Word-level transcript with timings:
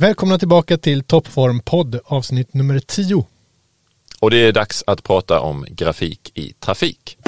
Välkomna 0.00 0.38
tillbaka 0.38 0.78
till 0.78 1.04
Toppform 1.04 1.60
podd 1.60 2.00
avsnitt 2.04 2.54
nummer 2.54 2.78
10. 2.78 3.26
Och 4.20 4.30
det 4.30 4.36
är 4.36 4.52
dags 4.52 4.84
att 4.86 5.02
prata 5.02 5.40
om 5.40 5.66
grafik 5.68 6.32
i 6.34 6.52
trafik. 6.52 7.18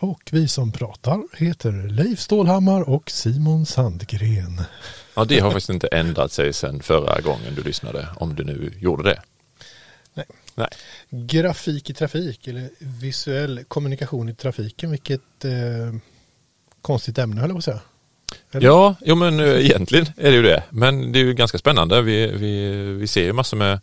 Och 0.00 0.22
vi 0.30 0.48
som 0.48 0.72
pratar 0.72 1.22
heter 1.36 1.88
Leif 1.88 2.20
Stålhammar 2.20 2.88
och 2.88 3.10
Simon 3.10 3.66
Sandgren. 3.66 4.60
Ja, 5.16 5.24
det 5.24 5.40
har 5.40 5.50
faktiskt 5.50 5.70
inte 5.70 5.86
ändrat 5.86 6.32
sig 6.32 6.52
sedan 6.52 6.80
förra 6.80 7.20
gången 7.20 7.54
du 7.56 7.62
lyssnade, 7.62 8.08
om 8.16 8.34
du 8.34 8.44
nu 8.44 8.72
gjorde 8.80 9.02
det. 9.02 9.22
Nej. 10.58 10.68
Grafik 11.10 11.90
i 11.90 11.94
trafik 11.94 12.48
eller 12.48 12.70
visuell 12.78 13.64
kommunikation 13.68 14.28
i 14.28 14.34
trafiken, 14.34 14.90
vilket 14.90 15.44
eh, 15.44 15.94
konstigt 16.82 17.18
ämne 17.18 17.40
höll 17.40 17.50
jag 17.50 17.54
på 17.54 17.58
att 17.58 17.64
säga. 17.64 17.80
Eller? 18.50 18.66
Ja, 18.66 18.94
jo 19.00 19.14
men 19.14 19.40
eh, 19.40 19.46
egentligen 19.46 20.06
är 20.16 20.30
det 20.30 20.36
ju 20.36 20.42
det. 20.42 20.62
Men 20.70 21.12
det 21.12 21.18
är 21.18 21.24
ju 21.24 21.34
ganska 21.34 21.58
spännande. 21.58 22.02
Vi, 22.02 22.26
vi, 22.26 22.72
vi 22.92 23.06
ser 23.06 23.24
ju 23.24 23.32
massor 23.32 23.56
med 23.56 23.80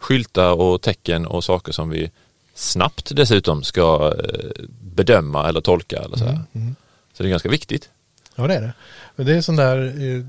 skyltar 0.00 0.52
och 0.52 0.82
tecken 0.82 1.26
och 1.26 1.44
saker 1.44 1.72
som 1.72 1.90
vi 1.90 2.10
snabbt 2.54 3.16
dessutom 3.16 3.62
ska 3.62 4.14
eh, 4.18 4.64
bedöma 4.80 5.48
eller 5.48 5.60
tolka 5.60 5.96
eller 5.96 6.16
så. 6.16 6.24
Mm, 6.24 6.40
mm. 6.52 6.74
Så 7.12 7.22
det 7.22 7.28
är 7.28 7.30
ganska 7.30 7.48
viktigt. 7.48 7.90
Ja, 8.34 8.46
det 8.46 8.54
är 8.54 8.60
det. 8.60 8.72
Men 9.16 9.26
det 9.26 9.36
är 9.36 9.40
sån 9.40 9.56
där 9.56 9.78
eh, 9.86 10.24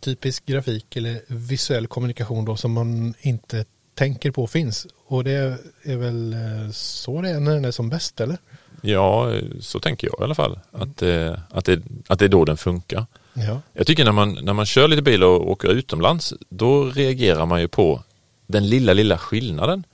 typisk 0.00 0.46
grafik 0.46 0.96
eller 0.96 1.20
visuell 1.26 1.86
kommunikation 1.86 2.44
då 2.44 2.56
som 2.56 2.72
man 2.72 3.14
inte 3.20 3.64
tänker 3.94 4.30
på 4.30 4.46
finns. 4.46 4.86
Och 5.06 5.24
det 5.24 5.58
är 5.82 5.96
väl 5.96 6.32
eh, 6.32 6.70
så 6.72 7.22
det 7.22 7.28
är 7.28 7.40
när 7.40 7.54
den 7.54 7.64
är 7.64 7.70
som 7.70 7.88
bäst, 7.88 8.20
eller? 8.20 8.38
Ja, 8.80 9.32
så 9.60 9.80
tänker 9.80 10.06
jag 10.06 10.20
i 10.20 10.24
alla 10.24 10.34
fall. 10.34 10.58
Att, 10.72 11.02
eh, 11.02 11.38
att, 11.50 11.64
det, 11.64 11.82
att 12.06 12.18
det 12.18 12.24
är 12.24 12.28
då 12.28 12.44
den 12.44 12.56
funkar. 12.56 13.06
Ja. 13.34 13.60
Jag 13.72 13.86
tycker 13.86 14.04
när 14.04 14.12
man, 14.12 14.38
när 14.42 14.52
man 14.52 14.66
kör 14.66 14.88
lite 14.88 15.02
bil 15.02 15.24
och 15.24 15.50
åker 15.50 15.68
utomlands, 15.68 16.34
då 16.48 16.84
reagerar 16.84 17.46
man 17.46 17.60
ju 17.60 17.68
på 17.68 18.02
den 18.46 18.68
lilla, 18.68 18.92
lilla 18.92 19.18
skillnaden. 19.18 19.84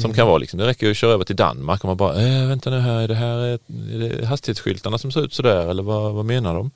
Som 0.00 0.12
kan 0.12 0.26
vara 0.26 0.38
liksom, 0.38 0.58
det 0.58 0.66
räcker 0.66 0.86
ju 0.86 0.90
att 0.90 0.96
köra 0.96 1.12
över 1.12 1.24
till 1.24 1.36
Danmark 1.36 1.84
och 1.84 1.88
man 1.88 1.96
bara, 1.96 2.22
äh, 2.22 2.48
vänta 2.48 2.70
nu 2.70 2.78
här, 2.78 3.00
är 3.00 3.08
det 3.08 3.14
här 3.14 3.38
är 3.38 3.58
det 3.98 4.26
hastighetsskyltarna 4.26 4.98
som 4.98 5.12
ser 5.12 5.24
ut 5.24 5.32
sådär 5.32 5.70
eller 5.70 5.82
vad, 5.82 6.14
vad 6.14 6.24
menar 6.24 6.54
de? 6.54 6.70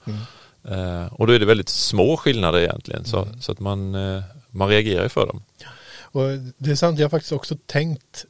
Eh, 0.68 1.12
och 1.12 1.26
då 1.26 1.32
är 1.32 1.38
det 1.38 1.46
väldigt 1.46 1.68
små 1.68 2.16
skillnader 2.16 2.58
egentligen 2.58 3.04
så, 3.04 3.28
så 3.40 3.52
att 3.52 3.60
man, 3.60 3.94
eh, 3.94 4.22
man 4.50 4.68
reagerar 4.68 5.02
ju 5.02 5.08
för 5.08 5.26
dem. 5.26 5.42
Och 6.12 6.22
det 6.58 6.70
är 6.70 6.74
sant, 6.74 6.98
jag 6.98 7.04
har 7.04 7.10
faktiskt 7.10 7.32
också 7.32 7.56
tänkt 7.66 8.24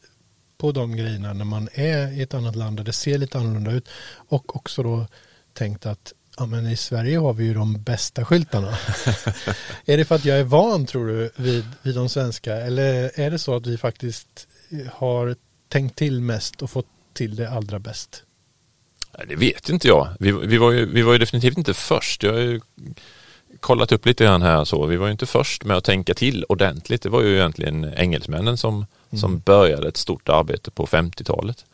på 0.59 0.73
de 0.73 0.97
grejerna 0.97 1.33
när 1.33 1.45
man 1.45 1.69
är 1.75 2.12
i 2.12 2.23
ett 2.23 2.34
annat 2.34 2.56
land 2.56 2.77
där 2.77 2.84
det 2.84 2.92
ser 2.92 3.19
lite 3.19 3.39
annorlunda 3.39 3.73
ut. 3.73 3.89
Och 4.28 4.56
också 4.56 4.83
då 4.83 5.06
tänkt 5.53 5.86
att 5.86 6.12
ja, 6.36 6.47
men 6.47 6.67
i 6.67 6.77
Sverige 6.77 7.19
har 7.19 7.33
vi 7.33 7.45
ju 7.45 7.55
de 7.55 7.83
bästa 7.83 8.25
skyltarna. 8.25 8.69
är 9.84 9.97
det 9.97 10.05
för 10.05 10.14
att 10.14 10.25
jag 10.25 10.39
är 10.39 10.45
van 10.45 10.86
tror 10.86 11.06
du 11.06 11.31
vid, 11.36 11.64
vid 11.83 11.95
de 11.95 12.08
svenska 12.08 12.56
eller 12.56 13.20
är 13.20 13.31
det 13.31 13.39
så 13.39 13.56
att 13.56 13.67
vi 13.67 13.78
faktiskt 13.78 14.48
har 14.92 15.36
tänkt 15.69 15.97
till 15.97 16.20
mest 16.20 16.62
och 16.62 16.70
fått 16.70 16.86
till 17.12 17.36
det 17.36 17.51
allra 17.51 17.78
bäst? 17.78 18.25
Det 19.28 19.36
vet 19.36 19.69
inte 19.69 19.89
jag. 19.89 20.08
Vi, 20.20 20.33
vi, 20.33 20.58
var 20.58 20.70
ju, 20.70 20.86
vi 20.86 21.03
var 21.03 21.12
ju 21.12 21.19
definitivt 21.19 21.58
inte 21.58 21.75
först. 21.75 22.23
Jag 22.23 22.62
kollat 23.60 23.92
upp 23.92 24.06
lite 24.06 24.24
grann 24.24 24.42
här 24.42 24.64
så. 24.64 24.86
Vi 24.86 24.96
var 24.96 25.06
ju 25.06 25.12
inte 25.12 25.26
först 25.26 25.64
med 25.64 25.76
att 25.76 25.84
tänka 25.84 26.14
till 26.14 26.44
ordentligt. 26.48 27.02
Det 27.02 27.08
var 27.08 27.22
ju 27.22 27.36
egentligen 27.36 27.92
engelsmännen 27.96 28.56
som, 28.56 28.86
som 29.12 29.38
började 29.38 29.88
ett 29.88 29.96
stort 29.96 30.28
arbete 30.28 30.70
på 30.70 30.86
50-talet. 30.86 31.64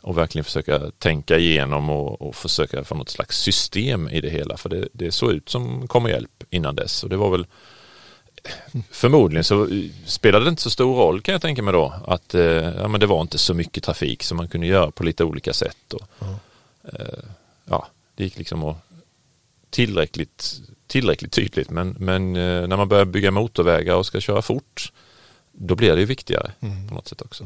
Och 0.00 0.18
verkligen 0.18 0.44
försöka 0.44 0.80
tänka 0.98 1.38
igenom 1.38 1.90
och, 1.90 2.22
och 2.22 2.36
försöka 2.36 2.84
få 2.84 2.94
något 2.94 3.08
slags 3.08 3.38
system 3.38 4.08
i 4.08 4.20
det 4.20 4.30
hela. 4.30 4.56
För 4.56 4.68
det, 4.68 4.88
det 4.92 5.12
såg 5.12 5.32
ut 5.32 5.48
som 5.48 5.88
kom 5.88 6.04
och 6.04 6.10
hjälp 6.10 6.44
innan 6.50 6.76
dess. 6.76 7.04
Och 7.04 7.10
det 7.10 7.16
var 7.16 7.30
väl 7.30 7.46
Förmodligen 8.90 9.44
så 9.44 9.68
spelade 10.06 10.44
det 10.44 10.48
inte 10.48 10.62
så 10.62 10.70
stor 10.70 10.96
roll 10.96 11.20
kan 11.20 11.32
jag 11.32 11.42
tänka 11.42 11.62
mig 11.62 11.72
då 11.72 11.94
att 12.06 12.34
eh, 12.34 12.42
ja, 12.42 12.88
men 12.88 13.00
det 13.00 13.06
var 13.06 13.20
inte 13.20 13.38
så 13.38 13.54
mycket 13.54 13.84
trafik 13.84 14.22
som 14.22 14.36
man 14.36 14.48
kunde 14.48 14.66
göra 14.66 14.90
på 14.90 15.04
lite 15.04 15.24
olika 15.24 15.52
sätt. 15.52 15.92
Och, 15.92 16.02
eh, 16.92 17.24
ja, 17.64 17.86
det 18.14 18.24
gick 18.24 18.38
liksom 18.38 18.64
att 18.64 18.76
tillräckligt, 19.72 20.60
tillräckligt 20.86 21.32
tydligt 21.32 21.70
men, 21.70 21.96
men 21.98 22.36
eh, 22.36 22.66
när 22.68 22.76
man 22.76 22.88
börjar 22.88 23.04
bygga 23.04 23.30
motorvägar 23.30 23.94
och 23.94 24.06
ska 24.06 24.20
köra 24.20 24.42
fort 24.42 24.92
då 25.52 25.74
blir 25.74 25.94
det 25.94 26.00
ju 26.00 26.06
viktigare 26.06 26.52
på 26.88 26.94
något 26.94 27.08
sätt 27.08 27.22
också. 27.22 27.44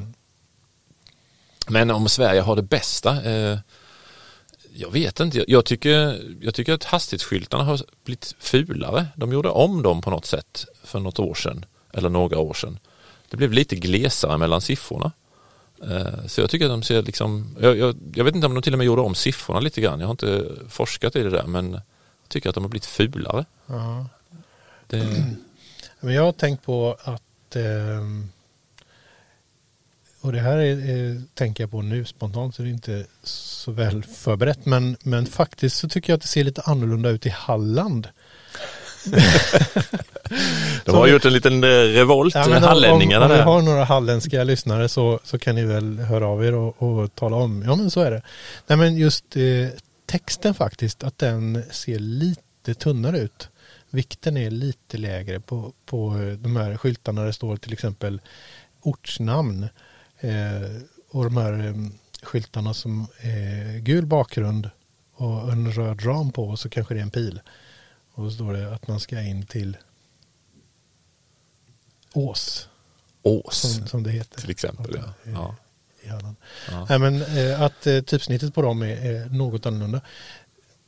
Men 1.69 1.91
om 1.91 2.09
Sverige 2.09 2.41
har 2.41 2.57
det 2.57 2.63
bästa 2.63 3.23
eh, 3.31 3.59
jag 4.79 4.91
vet 4.91 5.21
inte. 5.21 5.45
Jag 5.49 5.65
tycker, 5.65 6.23
jag 6.41 6.55
tycker 6.55 6.73
att 6.73 6.85
hastighetsskyltarna 6.85 7.65
har 7.65 7.81
blivit 8.05 8.35
fulare. 8.39 9.07
De 9.17 9.33
gjorde 9.33 9.49
om 9.49 9.83
dem 9.83 10.01
på 10.01 10.11
något 10.11 10.27
sätt 10.27 10.67
för 10.85 11.01
något 11.01 11.19
år 11.19 11.35
sedan. 11.35 11.65
Eller 11.93 12.09
några 12.09 12.39
år 12.39 12.55
sedan. 12.55 12.79
Det 13.31 13.37
blev 13.37 13.53
lite 13.53 13.77
glesare 13.77 14.39
mellan 14.39 14.61
siffrorna. 14.61 15.13
Eh, 15.83 16.27
Så 16.27 16.41
jag 16.41 16.51
tycker 16.51 16.65
att 16.65 16.73
de 16.73 16.83
ser 16.83 17.03
liksom, 17.03 17.57
jag, 17.61 17.79
jag, 17.79 17.97
jag 18.15 18.25
vet 18.25 18.35
inte 18.35 18.47
om 18.47 18.55
de 18.55 18.63
till 18.63 18.75
och 18.75 18.79
med 18.79 18.85
gjorde 18.87 19.03
om 19.03 19.15
siffrorna 19.15 19.61
lite 19.61 19.81
grann. 19.81 20.01
Jag 20.01 20.07
har 20.07 20.13
inte 20.13 20.45
forskat 20.69 21.17
i 21.17 21.23
det 21.23 21.31
där 21.31 21.47
men 21.47 21.81
tycker 22.29 22.49
att 22.49 22.55
de 22.55 22.65
har 22.65 22.69
blivit 22.69 22.87
fulare. 22.87 23.45
Ja. 23.67 24.07
Det, 24.87 25.25
Men 26.01 26.15
jag 26.15 26.23
har 26.23 26.33
tänkt 26.33 26.65
på 26.65 26.97
att 27.05 27.57
ehm, 27.57 28.29
och 30.27 30.33
det 30.33 30.41
här 30.41 30.57
är, 30.59 30.91
är, 30.91 31.23
tänker 31.35 31.63
jag 31.63 31.71
på 31.71 31.83
nu 31.83 32.05
spontant 32.05 32.55
så 32.55 32.63
det 32.63 32.69
är 32.69 32.73
inte 32.73 33.07
så 33.23 33.73
väl 33.73 34.05
förberett 34.05 34.67
men, 34.67 34.97
men 35.03 35.27
faktiskt 35.27 35.77
så 35.77 35.89
tycker 35.89 36.13
jag 36.13 36.17
att 36.17 36.23
det 36.23 36.29
ser 36.29 36.45
lite 36.45 36.63
annorlunda 36.65 37.11
ut 37.11 37.27
i 37.27 37.29
Halland. 37.29 38.09
de 40.85 40.97
har 40.97 41.07
gjort 41.07 41.25
en 41.25 41.33
liten 41.33 41.65
eh, 41.65 41.69
revolt 41.69 42.35
Ja, 42.35 42.49
men 42.49 42.57
om, 42.57 42.63
hallänningarna 42.63 43.25
om, 43.25 43.31
om 43.31 43.37
vi 43.37 43.39
där. 43.39 43.45
har 43.45 43.63
några 43.63 43.85
halländska 43.85 44.45
lyssnare 44.45 44.89
så, 44.89 45.21
så 45.25 45.39
kan 45.39 45.55
ni 45.55 45.65
väl 45.65 45.99
höra 45.99 46.27
av 46.27 46.45
er 46.45 46.55
och, 46.55 46.83
och 46.83 47.15
tala 47.15 47.37
om. 47.37 47.63
Ja 47.67 47.77
men 47.77 47.91
så 47.91 48.01
är 48.01 48.11
det. 48.11 48.23
Nej 48.67 48.79
men 48.79 48.97
just 48.97 49.37
eh, 49.37 49.43
texten 50.07 50.55
faktiskt 50.55 51.03
att 51.03 51.19
den 51.19 51.63
ser 51.71 51.99
lite 51.99 52.75
tunnare 52.75 53.19
ut. 53.19 53.49
Vikten 53.91 54.37
är 54.37 54.51
lite 54.51 54.99
lägre 54.99 55.41
på, 55.41 55.73
på 55.85 56.15
de 56.39 56.57
här 56.57 56.77
skyltarna 56.77 57.21
där 57.21 57.27
det 57.27 57.33
står 57.33 57.57
till 57.57 57.73
exempel 57.73 58.21
ortsnamn. 58.81 59.69
Eh, 60.19 60.83
och 61.11 61.25
de 61.25 61.37
här 61.37 61.67
eh, 61.67 61.75
skyltarna 62.23 62.75
som 62.75 63.07
är 63.21 63.79
gul 63.79 64.07
bakgrund 64.07 64.71
och 65.15 65.53
en 65.53 65.73
röd 65.73 66.07
ram 66.07 66.33
på 66.33 66.49
och 66.49 66.59
så 66.59 66.69
kanske 66.69 66.95
det 66.95 67.01
är 67.01 67.03
en 67.03 67.11
pil. 67.11 67.41
Och 68.13 68.25
då 68.25 68.31
står 68.31 68.53
det 68.53 68.75
att 68.75 68.89
man 68.89 69.01
ska 69.01 69.21
in 69.21 69.47
till 69.47 69.77
Ås 72.13 72.69
Ås 73.23 73.57
som, 73.57 73.87
som 73.87 74.03
det 74.03 74.11
heter. 74.11 74.41
till 74.41 74.51
exempel. 74.51 75.03
Ja. 75.25 75.33
Ja. 75.33 75.57
I 76.07 76.09
Halland. 76.09 76.37
Ja. 76.71 76.87
Nej, 76.89 76.99
men 76.99 77.23
eh, 77.23 77.63
att 77.63 77.87
eh, 77.87 78.01
typsnittet 78.01 78.55
på 78.55 78.63
dem 78.63 78.83
är, 78.83 79.29
något 79.37 79.67
annorlunda. 79.67 80.01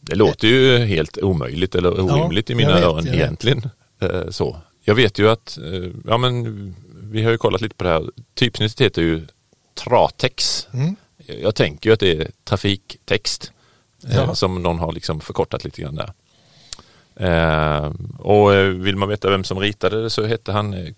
Det 0.01 0.15
låter 0.15 0.49
ju 0.49 0.79
helt 0.79 1.19
omöjligt 1.19 1.75
eller 1.75 2.01
orimligt 2.01 2.51
i 2.51 2.55
mina 2.55 2.75
vet, 2.75 2.83
öron 2.85 3.09
egentligen. 3.09 3.71
Eh, 4.01 4.31
Så. 4.31 4.57
Jag 4.85 4.95
vet 4.95 5.19
ju 5.19 5.29
att, 5.31 5.59
ja 6.07 6.19
men 6.19 6.75
vi 7.03 7.23
har 7.23 7.31
ju 7.31 7.39
kollat 7.39 7.61
lite 7.61 7.75
på 7.75 7.85
det 7.85 7.91
här. 7.91 8.05
Typsnittet 8.35 8.81
heter 8.81 9.03
ju 9.03 9.27
Tratex. 9.75 10.69
Mm. 10.73 10.97
Jag 11.27 11.55
tänker 11.55 11.91
ju 11.91 11.95
att 11.95 12.01
det 12.01 12.13
är 12.17 12.31
trafiktext 12.45 13.53
Ja. 14.01 14.35
som 14.35 14.63
någon 14.63 14.79
har 14.79 14.93
liksom 14.93 15.21
förkortat 15.21 15.65
lite 15.65 15.83
grann 15.83 15.95
där. 15.95 16.13
Och 18.19 18.53
vill 18.87 18.97
man 18.97 19.09
veta 19.09 19.31
vem 19.31 19.45
som 19.45 19.61
ritade 19.61 20.03
det 20.03 20.11
så 20.11 20.27
hette 20.27 20.53
han 20.53 20.95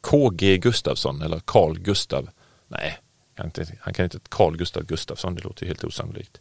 KG 0.00 0.58
Gustafsson 0.58 1.22
eller 1.22 1.40
Carl 1.44 1.78
Gustav. 1.78 2.28
Nej, 2.68 2.98
han 3.36 3.50
han 3.80 3.94
kan 3.94 4.04
inte 4.04 4.18
Carl 4.28 4.56
Gustav 4.56 4.84
Gustafsson, 4.84 5.34
det 5.34 5.44
låter 5.44 5.62
ju 5.62 5.68
helt 5.68 5.84
osannolikt. 5.84 6.40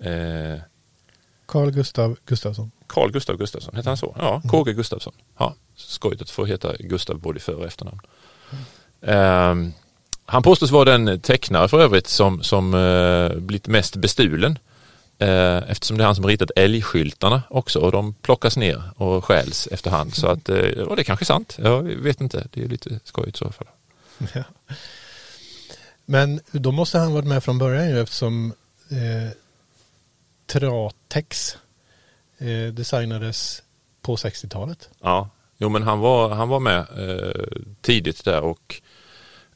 Eh, 0.00 0.58
Carl 1.46 1.70
Gustav 1.70 2.16
Gustafsson. 2.26 2.70
Carl 2.86 3.12
Gustav 3.12 3.36
Gustafsson, 3.36 3.76
heter 3.76 3.90
han 3.90 3.96
så? 3.96 4.16
Ja, 4.18 4.42
KG 4.50 4.72
Gustafsson. 4.72 5.12
Ja, 5.38 5.54
skojigt 5.76 6.22
att 6.22 6.30
få 6.30 6.44
heta 6.44 6.76
Gustav 6.78 7.18
både 7.18 7.36
i 7.36 7.40
för 7.40 7.54
och 7.54 7.66
efternamn. 7.66 8.00
Ehm, 9.02 9.72
han 10.24 10.42
påstås 10.42 10.70
vara 10.70 10.84
den 10.84 11.20
tecknare 11.20 11.68
för 11.68 11.80
övrigt 11.80 12.08
som, 12.08 12.42
som 12.42 12.74
eh, 12.74 13.38
blivit 13.38 13.66
mest 13.66 13.96
bestulen. 13.96 14.58
Eh, 15.18 15.70
eftersom 15.70 15.98
det 15.98 16.02
är 16.02 16.06
han 16.06 16.14
som 16.14 16.26
ritat 16.26 16.50
älgskyltarna 16.56 17.42
också 17.50 17.80
och 17.80 17.92
de 17.92 18.14
plockas 18.14 18.56
ner 18.56 18.82
och 18.96 19.24
stjäls 19.24 19.66
efterhand. 19.66 20.14
Så 20.14 20.26
att, 20.26 20.48
eh, 20.48 20.56
och 20.58 20.96
det 20.96 21.02
är 21.02 21.04
kanske 21.04 21.24
sant, 21.24 21.58
jag 21.62 21.82
vet 21.82 22.20
inte. 22.20 22.46
Det 22.52 22.64
är 22.64 22.68
lite 22.68 23.00
skojigt 23.04 23.36
i 23.36 23.38
så 23.38 23.52
fall. 23.52 23.68
Ja. 24.34 24.42
Men 26.10 26.40
då 26.52 26.72
måste 26.72 26.98
han 26.98 27.12
varit 27.12 27.26
med 27.28 27.44
från 27.44 27.58
början 27.58 27.88
ju 27.88 28.00
eftersom 28.00 28.52
eh, 28.90 29.32
Tratex 30.46 31.56
eh, 32.38 32.72
designades 32.72 33.62
på 34.02 34.16
60-talet. 34.16 34.88
Ja, 35.00 35.28
jo 35.58 35.68
men 35.68 35.82
han 35.82 35.98
var, 35.98 36.28
han 36.28 36.48
var 36.48 36.60
med 36.60 36.78
eh, 36.78 37.42
tidigt 37.80 38.24
där 38.24 38.40
och 38.40 38.80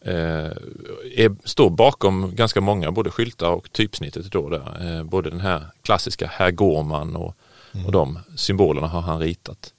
eh, 0.01 0.51
är, 1.17 1.49
står 1.49 1.71
bakom 1.71 2.35
ganska 2.35 2.61
många 2.61 2.91
både 2.93 3.11
skyltar 3.11 3.51
och 3.51 3.73
typsnittet 3.73 4.31
då 4.33 4.49
där. 4.49 4.97
Eh, 4.97 5.05
både 5.05 5.31
den 5.31 5.41
här 5.41 5.67
klassiska 5.83 6.27
Herr 6.27 6.51
Gårman 6.51 7.17
och, 7.17 7.37
Mm. 7.75 7.87
och 7.87 7.93
de 7.93 8.19
symbolerna 8.37 8.87
har 8.87 9.01
han 9.01 9.19
ritat. 9.21 9.72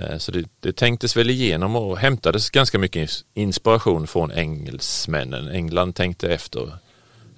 Eh, 0.00 0.18
så 0.18 0.32
det, 0.32 0.48
det 0.60 0.72
tänktes 0.72 1.16
väl 1.16 1.30
igenom 1.30 1.76
och 1.76 1.98
hämtades 1.98 2.50
ganska 2.50 2.78
mycket 2.78 3.08
ins- 3.08 3.24
inspiration 3.34 4.06
från 4.06 4.32
engelsmännen. 4.32 5.48
England 5.48 5.94
tänkte 5.94 6.32
efter 6.32 6.72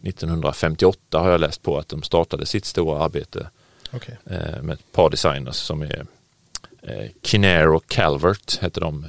1958 0.02 1.18
har 1.18 1.30
jag 1.30 1.40
läst 1.40 1.62
på 1.62 1.78
att 1.78 1.88
de 1.88 2.02
startade 2.02 2.46
sitt 2.46 2.64
stora 2.64 3.04
arbete 3.04 3.50
Okej. 3.90 4.18
eh, 4.26 4.62
med 4.62 4.74
ett 4.74 4.92
par 4.92 5.10
designers 5.10 5.56
som 5.56 5.82
är 5.82 6.06
eh, 6.82 7.10
Kinnair 7.22 7.68
och 7.68 7.86
Calvert 7.86 8.58
heter 8.62 8.80
de. 8.80 9.06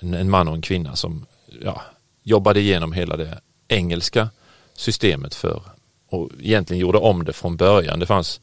En, 0.00 0.30
man 0.30 0.48
och 0.48 0.54
en 0.54 0.62
kvinna 0.62 0.96
som 0.96 1.26
ja, 1.62 1.82
jobbade 2.22 2.60
igenom 2.60 2.92
hela 2.92 3.16
det 3.16 3.40
engelska 3.68 4.28
systemet 4.74 5.34
för 5.34 5.62
och 6.08 6.30
egentligen 6.40 6.80
gjorde 6.80 6.98
om 6.98 7.24
det 7.24 7.32
från 7.32 7.56
början. 7.56 7.98
Det 7.98 8.06
fanns 8.06 8.40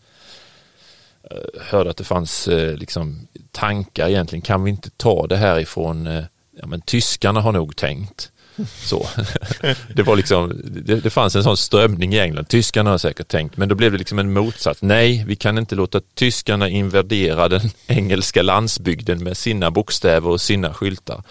hörde 1.62 1.90
att 1.90 1.98
det 1.98 2.04
fanns 2.04 2.48
eh, 2.48 2.78
liksom 2.78 3.28
tankar 3.52 4.10
egentligen 4.10 4.42
kan 4.42 4.64
vi 4.64 4.70
inte 4.70 4.90
ta 4.90 5.28
det 5.28 5.38
här 5.38 5.60
ifrån 5.60 6.08
eh, 6.08 6.24
ja 6.60 6.68
men 6.68 6.82
tyskarna 6.82 7.42
har 7.42 7.52
nog 7.52 7.76
tänkt 7.76 8.32
så. 8.84 9.08
det 9.96 10.04
var 10.04 10.16
liksom 10.16 10.62
det, 10.64 10.96
det 10.96 11.10
fanns 11.10 11.36
en 11.36 11.44
sån 11.44 11.58
strömning 11.58 12.14
i 12.14 12.20
England. 12.20 12.46
Tyskarna 12.46 12.90
har 12.90 12.98
säkert 12.98 13.28
tänkt 13.28 13.58
men 13.58 13.70
då 13.70 13.76
blev 13.76 13.92
det 13.92 13.98
liksom 13.98 14.20
en 14.20 14.34
motsats. 14.34 14.82
Nej, 14.82 15.24
vi 15.28 15.36
kan 15.36 15.58
inte 15.58 15.76
låta 15.76 16.02
tyskarna 16.14 16.70
invadera 16.70 17.50
den 17.50 17.62
engelska 17.88 18.42
landsbygden 18.42 19.24
med 19.24 19.38
sina 19.38 19.72
bokstäver 19.72 20.30
och 20.30 20.42
sina 20.42 20.74
skyltar. 20.74 21.24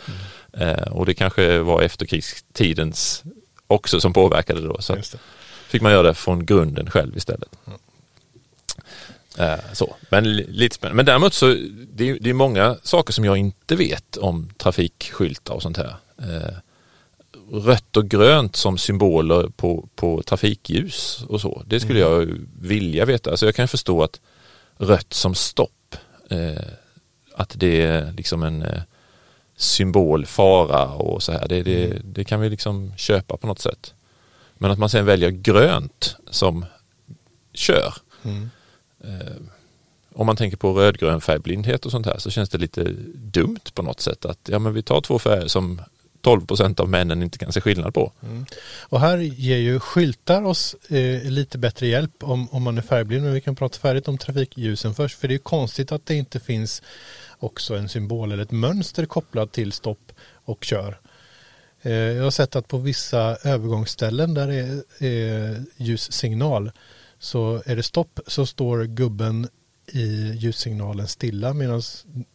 Eh, 0.52 0.72
och 0.72 1.06
det 1.06 1.14
kanske 1.14 1.58
var 1.58 1.82
efterkrigstidens 1.82 3.22
också 3.66 4.00
som 4.00 4.12
påverkade 4.12 4.60
då. 4.60 4.76
Så 4.80 4.96
fick 5.68 5.82
man 5.82 5.92
göra 5.92 6.02
det 6.02 6.14
från 6.14 6.46
grunden 6.46 6.90
själv 6.90 7.16
istället. 7.16 7.48
Eh, 7.66 7.72
så. 9.72 9.96
Men 10.10 10.36
li- 10.36 10.46
lite 10.48 10.74
spännande. 10.76 10.96
Men 10.96 11.06
däremot 11.06 11.34
så 11.34 11.46
det 11.92 12.10
är 12.10 12.18
det 12.20 12.30
är 12.30 12.34
många 12.34 12.76
saker 12.82 13.12
som 13.12 13.24
jag 13.24 13.36
inte 13.36 13.76
vet 13.76 14.16
om 14.16 14.50
trafikskyltar 14.58 15.54
och 15.54 15.62
sånt 15.62 15.76
här. 15.76 15.94
Eh, 16.18 16.54
rött 17.52 17.96
och 17.96 18.08
grönt 18.08 18.56
som 18.56 18.78
symboler 18.78 19.48
på, 19.56 19.88
på 19.94 20.22
trafikljus 20.22 21.24
och 21.28 21.40
så. 21.40 21.62
Det 21.66 21.80
skulle 21.80 21.98
jag 21.98 22.38
vilja 22.60 23.04
veta. 23.04 23.30
Alltså 23.30 23.46
jag 23.46 23.54
kan 23.54 23.68
förstå 23.68 24.02
att 24.02 24.20
rött 24.78 25.12
som 25.12 25.34
stopp, 25.34 25.96
eh, 26.30 26.62
att 27.34 27.52
det 27.56 27.82
är 27.82 28.12
liksom 28.12 28.42
en 28.42 28.62
eh, 28.62 28.80
symbol, 29.56 30.26
fara 30.26 30.84
och 30.86 31.22
så 31.22 31.32
här. 31.32 31.48
Det, 31.48 31.62
det, 31.62 31.98
det 32.04 32.24
kan 32.24 32.40
vi 32.40 32.50
liksom 32.50 32.92
köpa 32.96 33.36
på 33.36 33.46
något 33.46 33.60
sätt. 33.60 33.94
Men 34.58 34.70
att 34.70 34.78
man 34.78 34.90
sen 34.90 35.04
väljer 35.06 35.30
grönt 35.30 36.16
som 36.30 36.64
kör. 37.52 37.94
Mm. 38.22 38.50
Eh, 39.08 39.36
om 40.14 40.26
man 40.26 40.36
tänker 40.36 40.56
på 40.56 40.72
rödgrön 40.72 41.20
färgblindhet 41.20 41.86
och 41.86 41.90
sånt 41.90 42.06
här 42.06 42.18
så 42.18 42.30
känns 42.30 42.48
det 42.48 42.58
lite 42.58 42.84
dumt 43.14 43.64
på 43.74 43.82
något 43.82 44.00
sätt 44.00 44.24
att 44.24 44.38
ja 44.48 44.58
men 44.58 44.74
vi 44.74 44.82
tar 44.82 45.00
två 45.00 45.18
färger 45.18 45.48
som 45.48 45.80
12 46.24 46.46
procent 46.46 46.80
av 46.80 46.88
männen 46.88 47.22
inte 47.22 47.38
kan 47.38 47.52
se 47.52 47.60
skillnad 47.60 47.94
på. 47.94 48.12
Mm. 48.22 48.46
Och 48.80 49.00
här 49.00 49.18
ger 49.18 49.56
ju 49.56 49.80
skyltar 49.80 50.42
oss 50.42 50.74
eh, 50.88 51.22
lite 51.22 51.58
bättre 51.58 51.86
hjälp 51.86 52.22
om, 52.22 52.48
om 52.48 52.62
man 52.62 52.78
är 52.78 52.82
färgblind. 52.82 53.24
Men 53.24 53.34
vi 53.34 53.40
kan 53.40 53.56
prata 53.56 53.78
färdigt 53.78 54.08
om 54.08 54.18
trafikljusen 54.18 54.94
först. 54.94 55.18
För 55.18 55.28
det 55.28 55.32
är 55.32 55.36
ju 55.36 55.42
konstigt 55.42 55.92
att 55.92 56.06
det 56.06 56.14
inte 56.14 56.40
finns 56.40 56.82
också 57.38 57.76
en 57.76 57.88
symbol 57.88 58.32
eller 58.32 58.42
ett 58.42 58.50
mönster 58.50 59.06
kopplat 59.06 59.52
till 59.52 59.72
stopp 59.72 60.12
och 60.44 60.64
kör. 60.64 60.98
Eh, 61.82 61.92
jag 61.92 62.24
har 62.24 62.30
sett 62.30 62.56
att 62.56 62.68
på 62.68 62.78
vissa 62.78 63.36
övergångsställen 63.44 64.34
där 64.34 64.48
det 64.48 64.82
är 65.06 65.52
eh, 65.52 65.60
ljussignal 65.76 66.72
så 67.24 67.62
är 67.66 67.76
det 67.76 67.82
stopp 67.82 68.20
så 68.26 68.46
står 68.46 68.84
gubben 68.84 69.48
i 69.86 70.32
ljussignalen 70.32 71.08
stilla 71.08 71.54
medan 71.54 71.82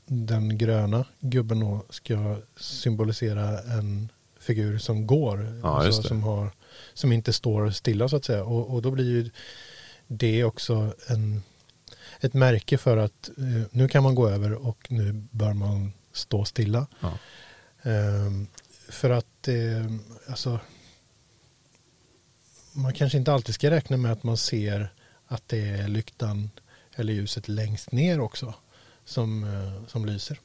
den 0.06 0.58
gröna 0.58 1.06
gubben 1.20 1.60
då 1.60 1.86
ska 1.90 2.38
symbolisera 2.58 3.60
en 3.60 4.12
figur 4.40 4.78
som 4.78 5.08
går. 5.08 5.60
Ja, 5.64 5.84
det. 5.84 5.94
som, 5.94 6.24
har, 6.24 6.52
som 6.94 7.12
inte 7.12 7.34
står 7.34 7.70
stilla 7.72 8.10
så 8.10 8.16
att 8.16 8.26
säga. 8.26 8.44
Och, 8.44 8.74
och 8.74 8.82
då 8.82 8.92
blir 8.92 9.06
ju 9.06 9.30
det 10.08 10.44
också 10.44 10.94
en, 11.08 11.44
ett 12.20 12.34
märke 12.34 12.78
för 12.78 12.98
att 12.98 13.30
eh, 13.38 13.68
nu 13.72 13.88
kan 13.88 14.04
man 14.04 14.16
gå 14.16 14.30
över 14.30 14.68
och 14.68 14.92
nu 14.92 15.14
bör 15.32 15.54
man 15.54 15.94
stå 16.14 16.46
stilla. 16.46 16.88
Ja. 17.00 17.18
Ehm, 17.84 18.48
för 18.90 19.10
att 19.10 19.48
eh, 19.48 19.86
alltså, 20.30 20.60
man 22.80 22.94
kanske 22.94 23.18
inte 23.18 23.34
alltid 23.34 23.56
ska 23.56 23.72
räkna 23.72 23.98
med 23.98 24.12
att 24.12 24.24
man 24.24 24.38
ser 24.38 24.94
att 25.28 25.48
det 25.48 25.70
är 25.70 25.88
lyktan 25.88 26.50
eller 26.96 27.14
ljuset 27.14 27.48
längst 27.48 27.92
ner 27.92 28.20
också 28.20 28.54
som, 29.06 29.44
eh, 29.44 29.88
som 29.88 30.06
lyser. 30.06 30.40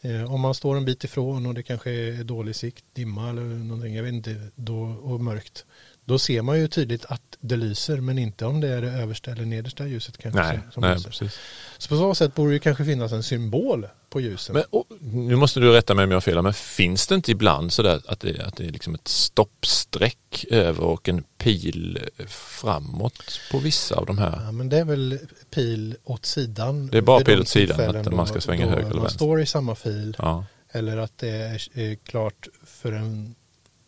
Eh, 0.00 0.34
om 0.34 0.40
man 0.40 0.54
står 0.54 0.76
en 0.76 0.84
bit 0.84 1.04
ifrån 1.04 1.46
och 1.46 1.54
det 1.54 1.62
kanske 1.62 1.90
är 1.90 2.24
dålig 2.24 2.56
sikt, 2.56 2.84
dimma 2.92 3.30
eller 3.30 3.42
någonting, 3.42 3.94
jag 3.94 4.02
vet 4.02 4.12
inte, 4.12 4.50
då, 4.54 4.82
och 4.82 5.20
mörkt. 5.20 5.64
Då 6.04 6.18
ser 6.18 6.42
man 6.42 6.58
ju 6.58 6.68
tydligt 6.68 7.04
att 7.04 7.22
det 7.40 7.56
lyser 7.56 8.00
men 8.00 8.18
inte 8.18 8.46
om 8.46 8.60
det 8.60 8.68
är 8.68 8.82
det 8.82 8.90
översta 8.90 9.30
eller 9.30 9.44
nedersta 9.44 9.86
ljuset 9.86 10.18
kanske 10.18 10.42
Nej, 10.42 10.60
som, 10.72 10.80
nej 10.80 10.94
lyser. 10.94 11.08
precis. 11.10 11.38
Så 11.78 11.88
på 11.88 11.96
så 11.96 12.14
sätt 12.14 12.34
borde 12.34 12.52
det 12.52 12.58
kanske 12.58 12.84
finnas 12.84 13.12
en 13.12 13.22
symbol 13.22 13.86
på 14.10 14.20
ljusen. 14.20 14.54
Men, 14.54 14.64
och, 14.70 14.84
nu 15.00 15.36
måste 15.36 15.60
du 15.60 15.72
rätta 15.72 15.94
mig 15.94 16.04
om 16.04 16.10
jag 16.10 16.16
har 16.16 16.20
fel, 16.20 16.42
men 16.42 16.54
finns 16.54 17.06
det 17.06 17.14
inte 17.14 17.30
ibland 17.30 17.72
sådär 17.72 18.00
att 18.06 18.20
det, 18.20 18.40
att 18.46 18.56
det 18.56 18.66
är 18.66 18.70
liksom 18.70 18.94
ett 18.94 19.08
stoppstreck 19.08 20.44
över 20.50 20.84
och 20.84 21.08
en 21.08 21.22
pil 21.38 21.98
framåt 22.26 23.40
på 23.50 23.58
vissa 23.58 23.94
av 23.96 24.06
de 24.06 24.18
här? 24.18 24.40
Ja, 24.44 24.52
men 24.52 24.68
det 24.68 24.78
är 24.78 24.84
väl 24.84 25.18
pil 25.50 25.96
åt 26.04 26.26
sidan. 26.26 26.86
Det 26.86 26.98
är 26.98 27.02
bara 27.02 27.24
pil 27.24 27.40
åt 27.40 27.48
sidan, 27.48 27.96
att 27.96 28.12
man 28.14 28.26
ska 28.26 28.40
svänga 28.40 28.66
höger 28.66 28.80
eller 28.80 28.88
Man 28.90 28.98
vänster. 29.02 29.18
står 29.18 29.40
i 29.40 29.46
samma 29.46 29.74
fil 29.74 30.16
Ja, 30.18 30.44
eller 30.72 30.96
att 30.96 31.18
det 31.18 31.28
är 31.74 31.94
klart 31.94 32.48
för 32.66 32.92
en, 32.92 33.34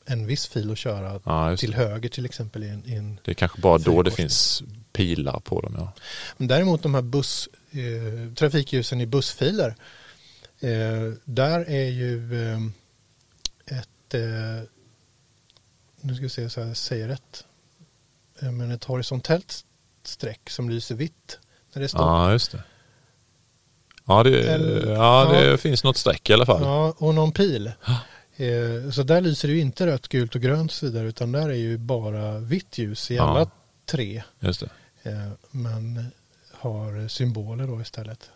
en 0.06 0.26
viss 0.26 0.46
fil 0.46 0.70
att 0.72 0.78
köra 0.78 1.20
ja 1.24 1.56
till 1.56 1.74
höger 1.74 2.08
till 2.08 2.24
exempel. 2.24 2.64
I 2.64 2.68
en, 2.68 2.86
i 2.86 2.94
en. 2.94 3.20
det 3.24 3.30
är 3.30 3.34
kanske 3.34 3.60
bara 3.60 3.78
då 3.78 4.02
det 4.02 4.10
finns 4.10 4.62
pilar 4.92 5.40
på 5.40 5.60
dem. 5.60 5.74
Ja. 5.78 5.92
Men 6.36 6.48
däremot 6.48 6.82
de 6.82 6.94
här 6.94 7.02
buss, 7.02 7.48
eh, 7.70 8.34
trafikljusen 8.34 9.00
i 9.00 9.06
bussfiler. 9.06 9.74
Eh, 10.60 11.12
där 11.24 11.70
är 11.70 11.88
ju 11.90 12.42
eh, 12.50 12.58
ett, 13.78 14.14
eh, 14.14 14.68
nu 16.00 16.14
ska 16.14 16.22
vi 16.22 16.28
se 16.28 16.50
så 16.50 16.60
jag 16.60 16.76
säger 16.76 17.08
rätt, 17.08 17.44
eh, 18.40 18.52
men 18.52 18.70
ett 18.70 18.84
horisontellt 18.84 19.64
streck 20.04 20.50
som 20.50 20.70
lyser 20.70 20.94
vitt 20.94 21.38
när 21.72 21.82
det 21.82 21.88
stopp. 21.88 22.00
ja, 22.00 22.32
just 22.32 22.52
det. 22.52 22.62
Ja, 24.04 24.22
det, 24.22 24.42
Eller- 24.50 24.92
ja, 24.92 25.28
det 25.32 25.44
ja. 25.44 25.56
finns 25.56 25.84
något 25.84 25.96
streck 25.96 26.30
i 26.30 26.32
alla 26.32 26.46
fall. 26.46 26.62
Ja, 26.62 26.94
och 26.98 27.14
någon 27.14 27.32
pil. 27.32 27.72
Eh, 28.36 28.90
Så 28.90 29.02
där 29.02 29.20
lyser 29.20 29.48
det 29.48 29.54
ju 29.54 29.60
inte 29.60 29.86
rött, 29.86 30.08
gult 30.08 30.34
och 30.34 30.40
grönt 30.40 30.82
vidare 30.82 31.08
utan 31.08 31.32
där 31.32 31.48
är 31.48 31.54
ju 31.54 31.78
bara 31.78 32.38
vitt 32.38 32.78
ljus 32.78 33.10
i 33.10 33.14
Ja. 33.16 33.22
alla 33.22 33.50
tre. 33.86 34.22
Just 34.40 34.60
det. 34.60 35.10
Eh, 35.10 35.28
Men 35.50 36.06
har 36.52 37.08
symboler 37.08 37.66
då 37.66 37.80
istället. 37.80 38.30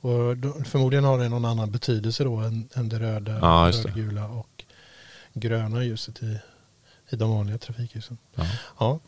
Och 0.00 0.36
då, 0.36 0.52
förmodligen 0.64 1.04
har 1.04 1.18
det 1.18 1.28
någon 1.28 1.44
annan 1.44 1.70
betydelse 1.70 2.24
då 2.24 2.36
än, 2.36 2.68
än 2.74 2.88
det 2.88 2.98
röda, 2.98 3.38
Ja, 3.42 3.70
det. 3.72 3.88
rödgula 3.88 4.28
och 4.28 4.64
gröna 5.32 5.84
ljuset 5.84 6.22
i, 6.22 6.38
i 7.10 7.16
de 7.16 7.30
vanliga 7.30 7.58
trafikljusen. 7.58 8.18
Ja. 8.34 8.46
Ja. 8.78 9.00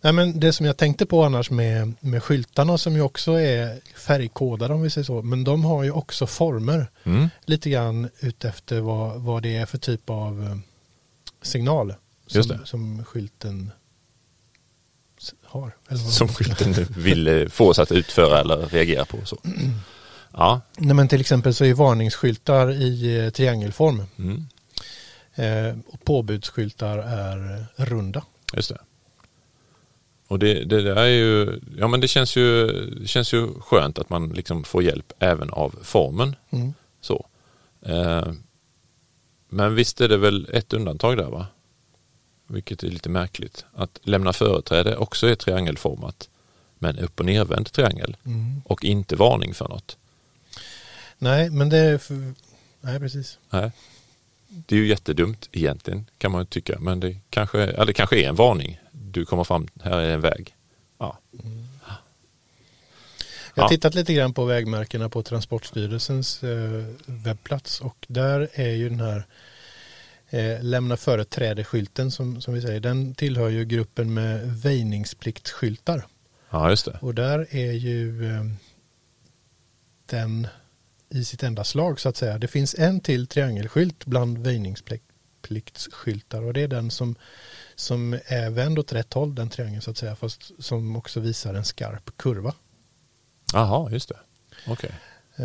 Nej, 0.00 0.12
men 0.12 0.40
det 0.40 0.52
som 0.52 0.66
jag 0.66 0.76
tänkte 0.76 1.06
på 1.06 1.24
annars 1.24 1.50
med, 1.50 1.94
med 2.00 2.22
skyltarna 2.22 2.78
som 2.78 2.94
ju 2.94 3.02
också 3.02 3.32
är 3.32 3.80
färgkodade 3.96 4.74
om 4.74 4.82
vi 4.82 4.90
säger 4.90 5.04
så. 5.04 5.22
Men 5.22 5.44
de 5.44 5.64
har 5.64 5.82
ju 5.82 5.90
också 5.90 6.26
former 6.26 6.86
Mm. 7.04 7.28
lite 7.44 7.70
grann 7.70 8.08
utefter 8.20 8.80
vad, 8.80 9.20
vad 9.20 9.42
det 9.42 9.56
är 9.56 9.66
för 9.66 9.78
typ 9.78 10.10
av 10.10 10.44
eh, 10.44 10.56
signal 11.42 11.94
som, 12.26 12.58
som 12.64 13.04
skylten 13.04 13.70
har. 15.44 15.76
Som 16.10 16.28
skylten 16.28 16.86
vill 16.96 17.28
eh, 17.28 17.48
få 17.48 17.68
oss 17.68 17.78
att 17.78 17.92
utföra 17.92 18.40
eller 18.40 18.56
reagera 18.56 19.04
på. 19.04 19.16
Så. 19.24 19.36
Ja, 20.34 20.60
Nej, 20.76 20.94
men 20.94 21.08
till 21.08 21.20
exempel 21.20 21.54
så 21.54 21.64
är 21.64 21.74
varningsskyltar 21.74 22.72
i 22.72 23.24
eh, 23.24 23.30
triangelform 23.30 24.02
mm. 24.18 24.46
Eh, 25.34 25.76
och 25.86 26.04
påbudsskyltar 26.04 26.98
är 26.98 27.66
runda. 27.76 28.24
just 28.52 28.68
det. 28.68 28.78
Och 30.32 30.38
det, 30.38 30.64
det 30.64 30.82
där 30.82 30.96
är 30.96 31.06
ju, 31.06 31.60
ja 31.78 31.88
men 31.88 32.00
det 32.00 32.08
känns 32.08 32.36
ju, 32.36 32.66
det 33.00 33.06
känns 33.06 33.34
ju 33.34 33.48
skönt 33.60 33.98
att 33.98 34.10
man 34.10 34.28
liksom 34.28 34.64
får 34.64 34.82
hjälp 34.82 35.12
även 35.18 35.50
av 35.50 35.78
formen. 35.82 36.36
Mm. 36.50 36.74
Så. 37.00 37.26
Eh, 37.82 38.32
men 39.48 39.74
visst 39.74 40.00
är 40.00 40.08
det 40.08 40.16
väl 40.16 40.48
ett 40.52 40.72
undantag 40.72 41.16
där 41.16 41.30
va? 41.30 41.46
Vilket 42.46 42.82
är 42.82 42.88
lite 42.88 43.08
märkligt. 43.08 43.64
Att 43.74 43.98
lämna 44.02 44.32
företräde 44.32 44.96
också 44.96 45.26
är 45.26 45.34
triangelformat. 45.34 46.28
Men 46.78 46.98
upp 46.98 47.20
och 47.20 47.26
nervänd 47.26 47.72
triangel. 47.72 48.16
Mm. 48.24 48.62
Och 48.64 48.84
inte 48.84 49.16
varning 49.16 49.54
för 49.54 49.68
något. 49.68 49.96
Nej, 51.18 51.50
men 51.50 51.68
det 51.68 51.78
är 51.78 51.98
för, 51.98 52.34
nej 52.80 53.00
precis. 53.00 53.38
Nej. 53.50 53.72
Det 54.66 54.74
är 54.74 54.78
ju 54.80 54.86
jättedumt 54.86 55.48
egentligen 55.52 56.06
kan 56.18 56.32
man 56.32 56.46
tycka. 56.46 56.78
Men 56.80 57.00
det 57.00 57.16
kanske, 57.30 57.62
eller 57.62 57.86
det 57.86 57.92
kanske 57.92 58.20
är 58.24 58.28
en 58.28 58.34
varning. 58.34 58.80
Du 58.92 59.24
kommer 59.24 59.44
fram, 59.44 59.68
här 59.82 59.98
är 59.98 60.14
en 60.14 60.20
väg. 60.20 60.54
Ja. 60.98 61.18
Jag 63.54 63.62
har 63.62 63.64
Ja. 63.64 63.68
tittat 63.68 63.94
lite 63.94 64.14
grann 64.14 64.34
på 64.34 64.44
vägmärkena 64.44 65.08
på 65.08 65.22
Transportstyrelsens 65.22 66.42
eh, 66.42 66.84
webbplats 67.06 67.80
och 67.80 67.96
där 68.08 68.48
är 68.52 68.70
ju 68.72 68.88
den 68.88 69.00
här 69.00 69.24
eh, 70.30 70.62
lämna 70.62 70.96
företräde-skylten 70.96 72.10
som, 72.10 72.40
som 72.40 72.54
vi 72.54 72.62
säger, 72.62 72.80
den 72.80 73.14
tillhör 73.14 73.48
ju 73.48 73.64
gruppen 73.64 74.14
med 74.14 74.46
väjningspliktsskyltar. 74.62 76.06
ja, 76.50 76.70
just 76.70 76.84
det. 76.84 76.98
Och 77.00 77.14
där 77.14 77.46
är 77.50 77.72
ju 77.72 78.30
eh, 78.34 78.44
den 80.06 80.46
i 81.14 81.24
sitt 81.24 81.42
enda 81.42 81.64
slag 81.64 82.00
så 82.00 82.08
att 82.08 82.16
säga. 82.16 82.38
Det 82.38 82.48
finns 82.48 82.74
en 82.78 83.00
till 83.00 83.26
triangelskylt 83.26 84.04
bland 84.04 84.38
väjningspliktsskyltar 84.38 86.42
och 86.42 86.52
det 86.52 86.60
är 86.62 86.68
den 86.68 86.90
som, 86.90 87.14
som 87.74 88.12
är 88.26 88.50
vänd 88.50 88.78
åt 88.78 88.92
rätt 88.92 89.12
håll, 89.14 89.34
den 89.34 89.48
triangeln 89.50 89.82
så 89.82 89.90
att 89.90 89.98
säga, 89.98 90.16
fast 90.16 90.50
som 90.58 90.96
också 90.96 91.20
visar 91.20 91.54
en 91.54 91.64
skarp 91.64 92.10
kurva. 92.16 92.54
Jaha, 93.52 93.90
just 93.90 94.08
det. 94.08 94.18
Okej. 94.66 94.90
Eh, 95.36 95.44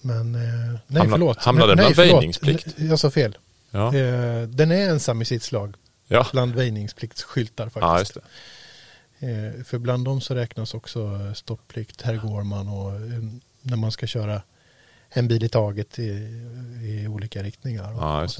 Men, 0.00 0.34
eh, 0.34 0.40
nej 0.86 1.00
Hamnar- 1.00 1.10
förlåt. 1.10 1.38
hamnar 1.38 1.66
nej, 1.66 1.76
den 1.76 1.92
bland 1.94 2.10
väjningsplikt? 2.10 2.66
Jag 2.78 2.98
sa 2.98 3.10
fel. 3.10 3.38
Ja. 3.70 3.94
Eh, 3.96 4.42
Den 4.42 4.70
är 4.70 4.88
ensam 4.90 5.22
i 5.22 5.24
sitt 5.24 5.42
slag 5.42 5.74
Ja. 6.08 6.26
bland 6.32 6.54
väjningspliktsskyltar 6.54 7.68
faktiskt. 7.68 8.16
ja. 8.16 8.22
Eh, 9.28 9.64
För 9.64 9.78
bland 9.78 10.04
dem 10.04 10.20
så 10.20 10.34
räknas 10.34 10.74
också 10.74 11.32
stopplikt, 11.34 12.02
här 12.02 12.16
går 12.16 12.42
man 12.42 12.68
och 12.68 12.92
när 13.62 13.76
man 13.76 13.92
ska 13.92 14.06
köra 14.06 14.42
en 15.16 15.28
bil 15.28 15.44
i 15.44 15.48
taget 15.48 15.98
i, 15.98 16.02
i 16.82 17.06
olika 17.08 17.42
riktningar. 17.42 17.92
Och, 17.94 18.02
Ja, 18.02 18.22
och. 18.24 18.30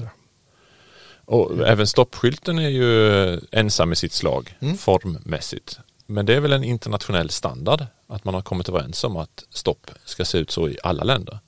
Och 1.27 1.67
även 1.67 1.87
stoppskylten 1.87 2.59
är 2.59 2.69
ju 2.69 3.39
ensam 3.51 3.91
i 3.91 3.95
sitt 3.95 4.13
slag 4.13 4.57
Mm. 4.61 4.77
formmässigt. 4.77 5.79
Men 6.05 6.25
det 6.25 6.35
är 6.35 6.39
väl 6.39 6.53
en 6.53 6.63
internationell 6.63 7.29
standard 7.29 7.85
att 8.07 8.23
man 8.23 8.33
har 8.33 8.41
kommit 8.41 8.69
överens 8.69 9.03
om 9.03 9.17
att 9.17 9.43
stopp 9.49 9.91
ska 10.05 10.25
se 10.25 10.37
ut 10.37 10.51
så 10.51 10.69
i 10.69 10.77
alla 10.83 11.03
länder. 11.03 11.39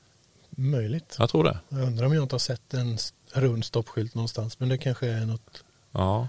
Möjligt. 0.50 1.16
Jag 1.20 1.30
tror 1.30 1.44
det. 1.44 1.58
Jag 1.70 1.82
undrar 1.82 2.06
om 2.06 2.14
jag 2.14 2.24
inte 2.24 2.34
har 2.36 2.40
sett 2.40 2.74
en 2.74 2.98
rund 3.34 3.66
stoppskylt 3.66 4.16
någonstans. 4.16 4.60
Men 4.60 4.70
det 4.70 4.78
kanske 4.78 5.08
är 5.08 5.26
något. 5.26 5.64
Ja. 5.92 6.28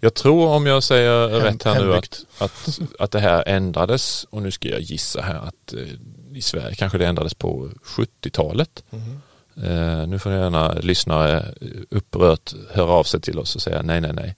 Jag 0.00 0.14
tror 0.14 0.46
om 0.48 0.66
jag 0.66 0.82
säger 0.82 1.28
Hem- 1.28 1.42
rätt 1.42 1.62
här 1.62 1.84
nu 1.84 1.94
att, 1.94 2.24
att, 2.38 2.78
att 2.98 3.10
det 3.10 3.20
här 3.20 3.44
ändrades 3.48 4.24
och 4.30 4.42
nu 4.42 4.50
ska 4.50 4.68
jag 4.68 4.80
gissa 4.80 5.20
här 5.22 5.34
att 5.38 5.72
eh, 5.72 5.80
i 6.38 6.42
Sverige 6.42 6.74
kanske 6.74 6.98
det 6.98 7.06
ändrades 7.06 7.34
på 7.34 7.68
70-talet. 7.84 8.84
Eh, 9.62 10.06
nu 10.06 10.18
får 10.18 10.32
gärna 10.32 10.72
lyssnare 10.72 11.54
upprört 11.90 12.54
höra 12.70 12.90
av 12.92 13.04
sig 13.04 13.20
till 13.20 13.38
oss 13.38 13.56
och 13.56 13.62
säga 13.62 13.82
nej, 13.82 14.00
nej, 14.00 14.12
nej. 14.12 14.36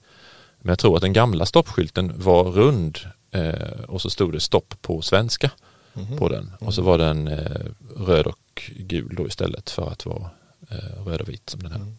Men 0.59 0.69
jag 0.71 0.79
tror 0.79 0.95
att 0.95 1.01
den 1.01 1.13
gamla 1.13 1.45
stoppskylten 1.45 2.13
var 2.15 2.43
rund 2.43 2.97
eh, 3.31 3.79
och 3.87 4.01
så 4.01 4.09
stod 4.09 4.31
det 4.33 4.39
stopp 4.39 4.73
på 4.81 5.01
svenska 5.01 5.51
Mhm. 5.93 6.17
på 6.17 6.29
den. 6.29 6.51
Och 6.59 6.73
så 6.73 6.81
var 6.81 6.97
den 6.97 7.27
eh, 7.27 7.61
röd 7.97 8.25
och 8.27 8.71
gul 8.77 9.15
då 9.15 9.27
istället 9.27 9.69
för 9.69 9.91
att 9.91 10.05
vara 10.05 10.29
eh, 10.69 11.03
röd 11.05 11.21
och 11.21 11.29
vit 11.29 11.49
som 11.49 11.63
den 11.63 11.71
här. 11.71 11.79
Mm. 11.79 11.97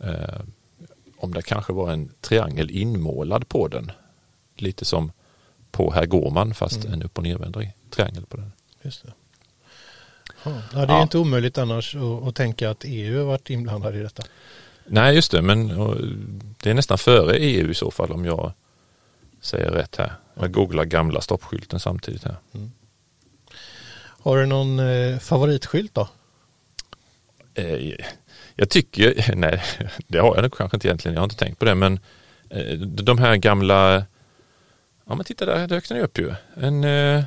Eh, 0.00 0.40
om 1.18 1.34
det 1.34 1.42
kanske 1.42 1.72
var 1.72 1.92
en 1.92 2.08
triangel 2.20 2.70
inmålad 2.70 3.48
på 3.48 3.68
den. 3.68 3.92
Lite 4.56 4.84
som 4.84 5.12
på 5.70 5.92
Här 5.92 6.06
går 6.06 6.30
man 6.30 6.54
fast 6.54 6.76
Mm. 6.84 6.92
en 6.92 7.02
upp 7.02 7.18
och 7.18 7.24
nervänd 7.24 7.56
triangel 7.90 8.26
på 8.26 8.36
den. 8.36 8.52
Just 8.86 9.02
det. 9.04 9.12
Ja, 10.44 10.50
det 10.72 10.78
är 10.78 10.86
Ja. 10.86 11.02
inte 11.02 11.18
omöjligt 11.18 11.58
annars 11.58 11.96
att, 11.96 12.28
att 12.28 12.34
tänka 12.34 12.70
att 12.70 12.84
EU 12.84 13.18
har 13.18 13.24
varit 13.24 13.50
inblandad 13.50 13.96
i 13.96 14.02
detta. 14.02 14.22
Nej, 14.86 15.14
just 15.14 15.30
det, 15.30 15.42
men 15.42 15.68
det 16.62 16.70
är 16.70 16.74
nästan 16.74 16.98
före 16.98 17.36
EU 17.36 17.70
i 17.70 17.74
så 17.74 17.90
fall 17.90 18.12
om 18.12 18.24
jag 18.24 18.52
säger 19.40 19.70
rätt 19.70 19.96
här. 19.96 20.12
Jag 20.34 20.52
googlar 20.52 20.84
gamla 20.84 21.20
stoppskylten 21.20 21.80
samtidigt 21.80 22.24
här. 22.24 22.36
Har 23.98 24.36
du 24.38 24.46
någon 24.46 24.78
eh, 24.78 25.18
favoritskylt 25.18 25.94
då? 25.94 26.08
Eh, 27.54 27.94
jag 28.54 28.70
tycker, 28.70 29.34
nej 29.36 29.62
det 30.06 30.18
har 30.18 30.34
jag 30.34 30.42
nog 30.42 30.56
kanske 30.56 30.76
inte 30.76 30.88
egentligen, 30.88 31.14
jag 31.14 31.20
har 31.20 31.24
inte 31.26 31.36
tänkt 31.36 31.58
på 31.58 31.64
det, 31.64 31.74
men 31.74 32.00
eh, 32.50 32.78
de 32.78 33.18
här 33.18 33.36
gamla, 33.36 34.04
ja 35.04 35.14
men 35.14 35.24
titta 35.24 35.46
där 35.46 35.66
dök 35.66 35.88
den 35.88 35.98
ju 35.98 36.04
upp 36.04 36.18
ju. 36.18 36.34
En, 36.56 36.84
eh, 36.84 37.24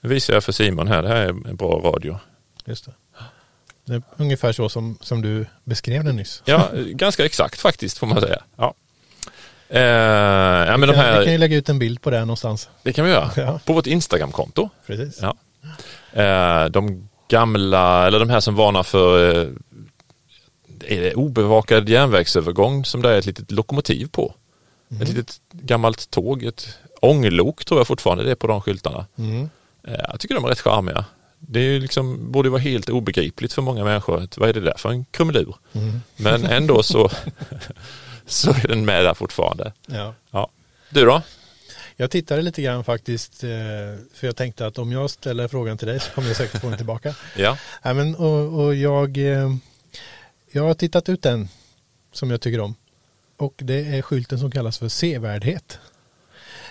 nu 0.00 0.08
visar 0.08 0.34
jag 0.34 0.44
för 0.44 0.52
Simon 0.52 0.88
här, 0.88 1.02
det 1.02 1.08
här 1.08 1.16
är 1.16 1.28
en 1.28 1.56
bra 1.56 1.80
radio. 1.84 2.18
Just 2.64 2.84
det. 2.86 2.92
det 3.84 3.94
är 3.94 4.02
ungefär 4.16 4.52
så 4.52 4.68
som, 4.68 4.98
som 5.00 5.22
du 5.22 5.46
beskrev 5.64 6.04
det 6.04 6.12
nyss. 6.12 6.42
Ja, 6.44 6.68
ganska 6.74 7.24
exakt 7.24 7.60
faktiskt 7.60 7.98
får 7.98 8.06
man 8.06 8.20
säga. 8.20 8.42
Ja. 8.56 8.74
Eh, 9.68 9.80
ja 9.80 10.76
men 10.76 10.80
de 10.80 10.86
Vi 10.86 10.92
kan- 10.92 10.96
Vi 10.96 11.12
kan 11.12 11.14
här, 11.14 11.32
ju 11.32 11.38
lägga 11.38 11.56
ut 11.56 11.68
en 11.68 11.78
bild 11.78 12.00
på 12.02 12.10
det 12.10 12.20
någonstans. 12.20 12.68
det 12.82 12.92
kan 12.92 13.04
vi 13.04 13.10
göra. 13.10 13.30
Ja. 13.36 13.60
På 13.66 13.72
vårt 13.72 13.86
Instagramkonto. 13.86 14.68
Precis. 14.86 15.20
Ja. 15.22 15.36
Eh, 16.22 16.64
de 16.70 17.08
gamla, 17.28 18.06
eller 18.06 18.18
de 18.18 18.30
här 18.30 18.40
som 18.40 18.54
varnar 18.54 18.82
för 18.82 19.30
eh, 19.42 19.48
är 20.86 21.00
det 21.00 21.14
obevakad 21.14 21.88
järnvägsövergång 21.88 22.84
som 22.84 23.02
det 23.02 23.10
är 23.14 23.18
ett 23.18 23.26
litet 23.26 23.50
lokomotiv 23.50 24.08
på. 24.12 24.34
Ett 25.02 25.08
litet 25.08 25.40
gammalt 25.52 26.10
tåg, 26.10 26.42
ett 26.44 26.78
ånglok 27.00 27.64
tror 27.64 27.80
jag 27.80 27.86
fortfarande 27.86 28.24
det 28.24 28.30
är 28.30 28.34
på 28.34 28.46
de 28.46 28.60
skyltarna. 28.62 29.06
Mm. 29.18 29.50
Eh, 29.84 29.94
jag 30.08 30.20
tycker 30.20 30.34
de 30.34 30.44
är 30.44 30.48
rätt 30.48 30.60
charmiga. 30.60 31.04
Det 31.38 31.60
är 31.60 31.80
liksom, 31.80 32.32
borde 32.32 32.50
vara 32.50 32.60
helt 32.60 32.88
obegripligt 32.88 33.52
för 33.52 33.62
många 33.62 33.84
människor. 33.84 34.28
Vad 34.36 34.48
är 34.48 34.52
det 34.52 34.60
där 34.60 34.76
för 34.76 34.90
en 34.90 35.04
krumelur? 35.04 35.54
Mm. 35.72 36.00
Men 36.16 36.44
ändå 36.44 36.82
så, 36.82 37.10
så 38.26 38.50
är 38.50 38.68
den 38.68 38.84
med 38.84 39.04
där 39.04 39.14
fortfarande. 39.14 39.72
Ja. 39.86 40.14
Ja. 40.30 40.50
Du 40.90 41.04
då? 41.04 41.22
Jag 41.96 42.10
tittade 42.10 42.42
lite 42.42 42.62
grann 42.62 42.84
faktiskt, 42.84 43.44
eh, 43.44 43.50
för 44.14 44.26
jag 44.26 44.36
tänkte 44.36 44.66
att 44.66 44.78
om 44.78 44.92
jag 44.92 45.10
ställer 45.10 45.48
frågan 45.48 45.78
till 45.78 45.88
dig 45.88 46.00
så 46.00 46.10
kommer 46.10 46.28
jag 46.28 46.36
säkert 46.36 46.60
få 46.60 46.68
den 46.68 46.76
tillbaka. 46.76 47.14
Ja. 47.36 47.58
Nej, 47.82 47.94
men, 47.94 48.14
och, 48.14 48.64
och 48.64 48.74
jag, 48.74 49.18
eh, 49.18 49.54
jag 50.50 50.62
har 50.62 50.74
tittat 50.74 51.08
ut 51.08 51.22
den 51.22 51.48
som 52.12 52.30
jag 52.30 52.40
tycker 52.40 52.60
om. 52.60 52.74
Och 53.36 53.54
det 53.56 53.86
är 53.86 54.02
skylten 54.02 54.38
som 54.38 54.50
kallas 54.50 54.78
för 54.78 54.88
sevärdhet. 54.88 55.78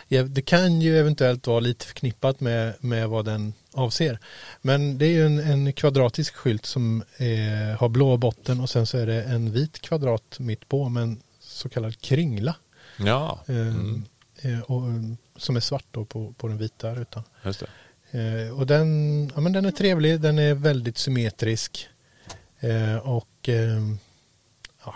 Det 0.10 0.42
kan 0.42 0.82
ju 0.82 0.98
eventuellt 1.00 1.48
vara 1.48 1.60
lite 1.60 1.86
förknippat 1.86 2.39
med, 2.39 2.74
med 2.80 3.10
vad 3.10 3.25
den 3.25 3.54
avser. 3.74 4.20
Men 4.62 4.98
det 4.98 5.06
är 5.06 5.12
ju 5.12 5.25
en, 5.25 5.39
en 5.39 5.74
kvadratisk 5.74 6.36
skylt 6.36 6.66
som 6.66 7.04
eh, 7.18 7.80
har 7.80 7.89
blå 7.89 8.18
botten 8.18 8.62
och 8.62 8.70
sen 8.70 8.86
så 8.88 8.98
är 8.98 9.06
det 9.06 9.24
en 9.24 9.51
vit 9.51 9.80
kvadrat 9.82 10.39
mitt 10.39 10.70
på 10.70 10.89
med 10.89 11.04
en 11.04 11.22
så 11.39 11.70
kallad 11.70 12.01
kringla. 12.01 12.56
Ja, 12.98 13.44
Eh, 13.48 13.56
Mm. 13.56 14.04
eh, 14.42 14.60
och, 14.60 14.88
eh, 14.89 14.96
som 15.36 15.56
är 15.56 15.60
svart 15.60 15.86
då 15.92 16.06
på, 16.06 16.34
på 16.38 16.48
den 16.48 16.58
vita 16.58 16.96
rutan. 16.96 17.24
just 17.46 17.60
det. 17.60 17.68
Eh, 18.46 18.60
och 18.60 18.68
den, 18.68 18.88
ja, 19.36 19.42
men 19.42 19.51
den 19.54 19.66
är 19.66 19.72
trevlig, 19.72 20.22
den 20.22 20.39
är 20.39 20.54
väldigt 20.54 20.98
symmetrisk. 20.98 21.88
Eh, 22.60 22.96
och 22.98 23.50
eh, 23.50 23.80
ja. 24.86 24.96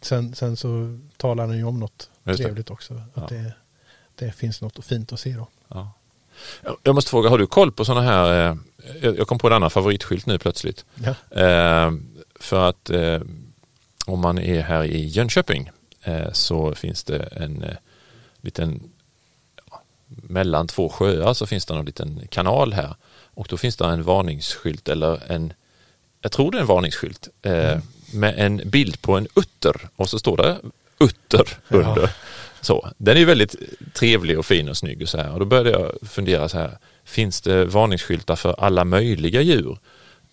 Sen, 0.00 0.34
sen 0.34 0.56
så 0.56 0.98
talar 1.16 1.46
den 1.46 1.56
ju 1.56 1.64
om 1.64 1.80
något 1.80 2.10
Just 2.24 2.38
det. 2.38 2.44
trevligt 2.44 2.70
också. 2.70 2.94
Att 2.94 3.30
Ja. 3.30 3.36
det, 3.36 3.52
det 4.14 4.32
finns 4.32 4.60
något 4.60 4.84
fint 4.84 5.12
att 5.12 5.20
se 5.20 5.32
då. 5.32 5.48
Ja. 5.68 5.92
Jag- 6.82 6.94
måste 6.94 7.10
fråga, 7.10 7.28
har 7.30 7.38
du 7.38 7.46
koll 7.46 7.72
på 7.72 7.84
sådana 7.84 8.02
här, 8.06 8.50
eh, 8.50 8.56
jag 9.10 9.28
kom 9.28 9.38
på 9.38 9.46
en 9.46 9.52
annan 9.52 9.70
favoritskylt 9.70 10.26
nu 10.26 10.38
plötsligt. 10.38 10.84
Ja. 10.94 11.40
Eh, 11.40 11.92
för 12.40 12.68
att 12.68 12.90
eh, 12.90 13.20
om 14.06 14.20
man 14.20 14.38
är 14.38 14.60
här 14.62 14.84
i 14.84 15.06
Jönköping 15.06 15.70
eh, 16.02 16.32
så 16.32 16.74
finns 16.74 17.04
det 17.04 17.18
en 17.18 17.62
eh, 17.62 17.76
liten, 18.40 18.90
ja, 19.70 19.82
mellan 20.06 20.66
två 20.66 20.88
sjöar 20.88 21.34
så 21.34 21.46
finns 21.46 21.66
det 21.66 21.74
en 21.74 21.84
liten 21.84 22.20
kanal 22.30 22.72
här. 22.72 22.94
Och 23.34 23.46
då 23.50 23.56
finns 23.56 23.76
det 23.76 23.84
en 23.86 24.02
varningsskylt 24.02 24.88
eller 24.88 25.32
en, 25.32 25.52
jag 26.20 26.32
tror 26.32 26.50
det 26.50 26.58
är 26.58 26.60
en 26.60 26.66
varningsskylt, 26.66 27.28
eh, 27.42 27.78
med 28.12 28.34
en 28.38 28.62
bild 28.64 29.02
på 29.02 29.16
en 29.16 29.26
utter 29.36 29.88
och 29.96 30.08
så 30.08 30.18
står 30.18 30.36
det 30.36 30.58
utter 30.98 31.48
Ja. 31.68 31.76
under. 31.76 32.10
Så, 32.60 32.88
den 32.98 33.16
är 33.16 33.24
väldigt 33.24 33.54
trevlig 33.94 34.38
och 34.38 34.46
fin 34.46 34.68
och 34.68 34.76
snygg 34.76 35.02
och 35.02 35.08
så 35.08 35.18
här. 35.18 35.32
Och 35.32 35.38
då 35.38 35.44
började 35.44 35.70
jag 35.70 35.92
fundera 36.02 36.48
så 36.48 36.58
här, 36.58 36.78
finns 37.04 37.40
det 37.40 37.64
varningsskyltar 37.64 38.36
för 38.36 38.54
alla 38.58 38.84
möjliga 38.84 39.40
djur? 39.40 39.78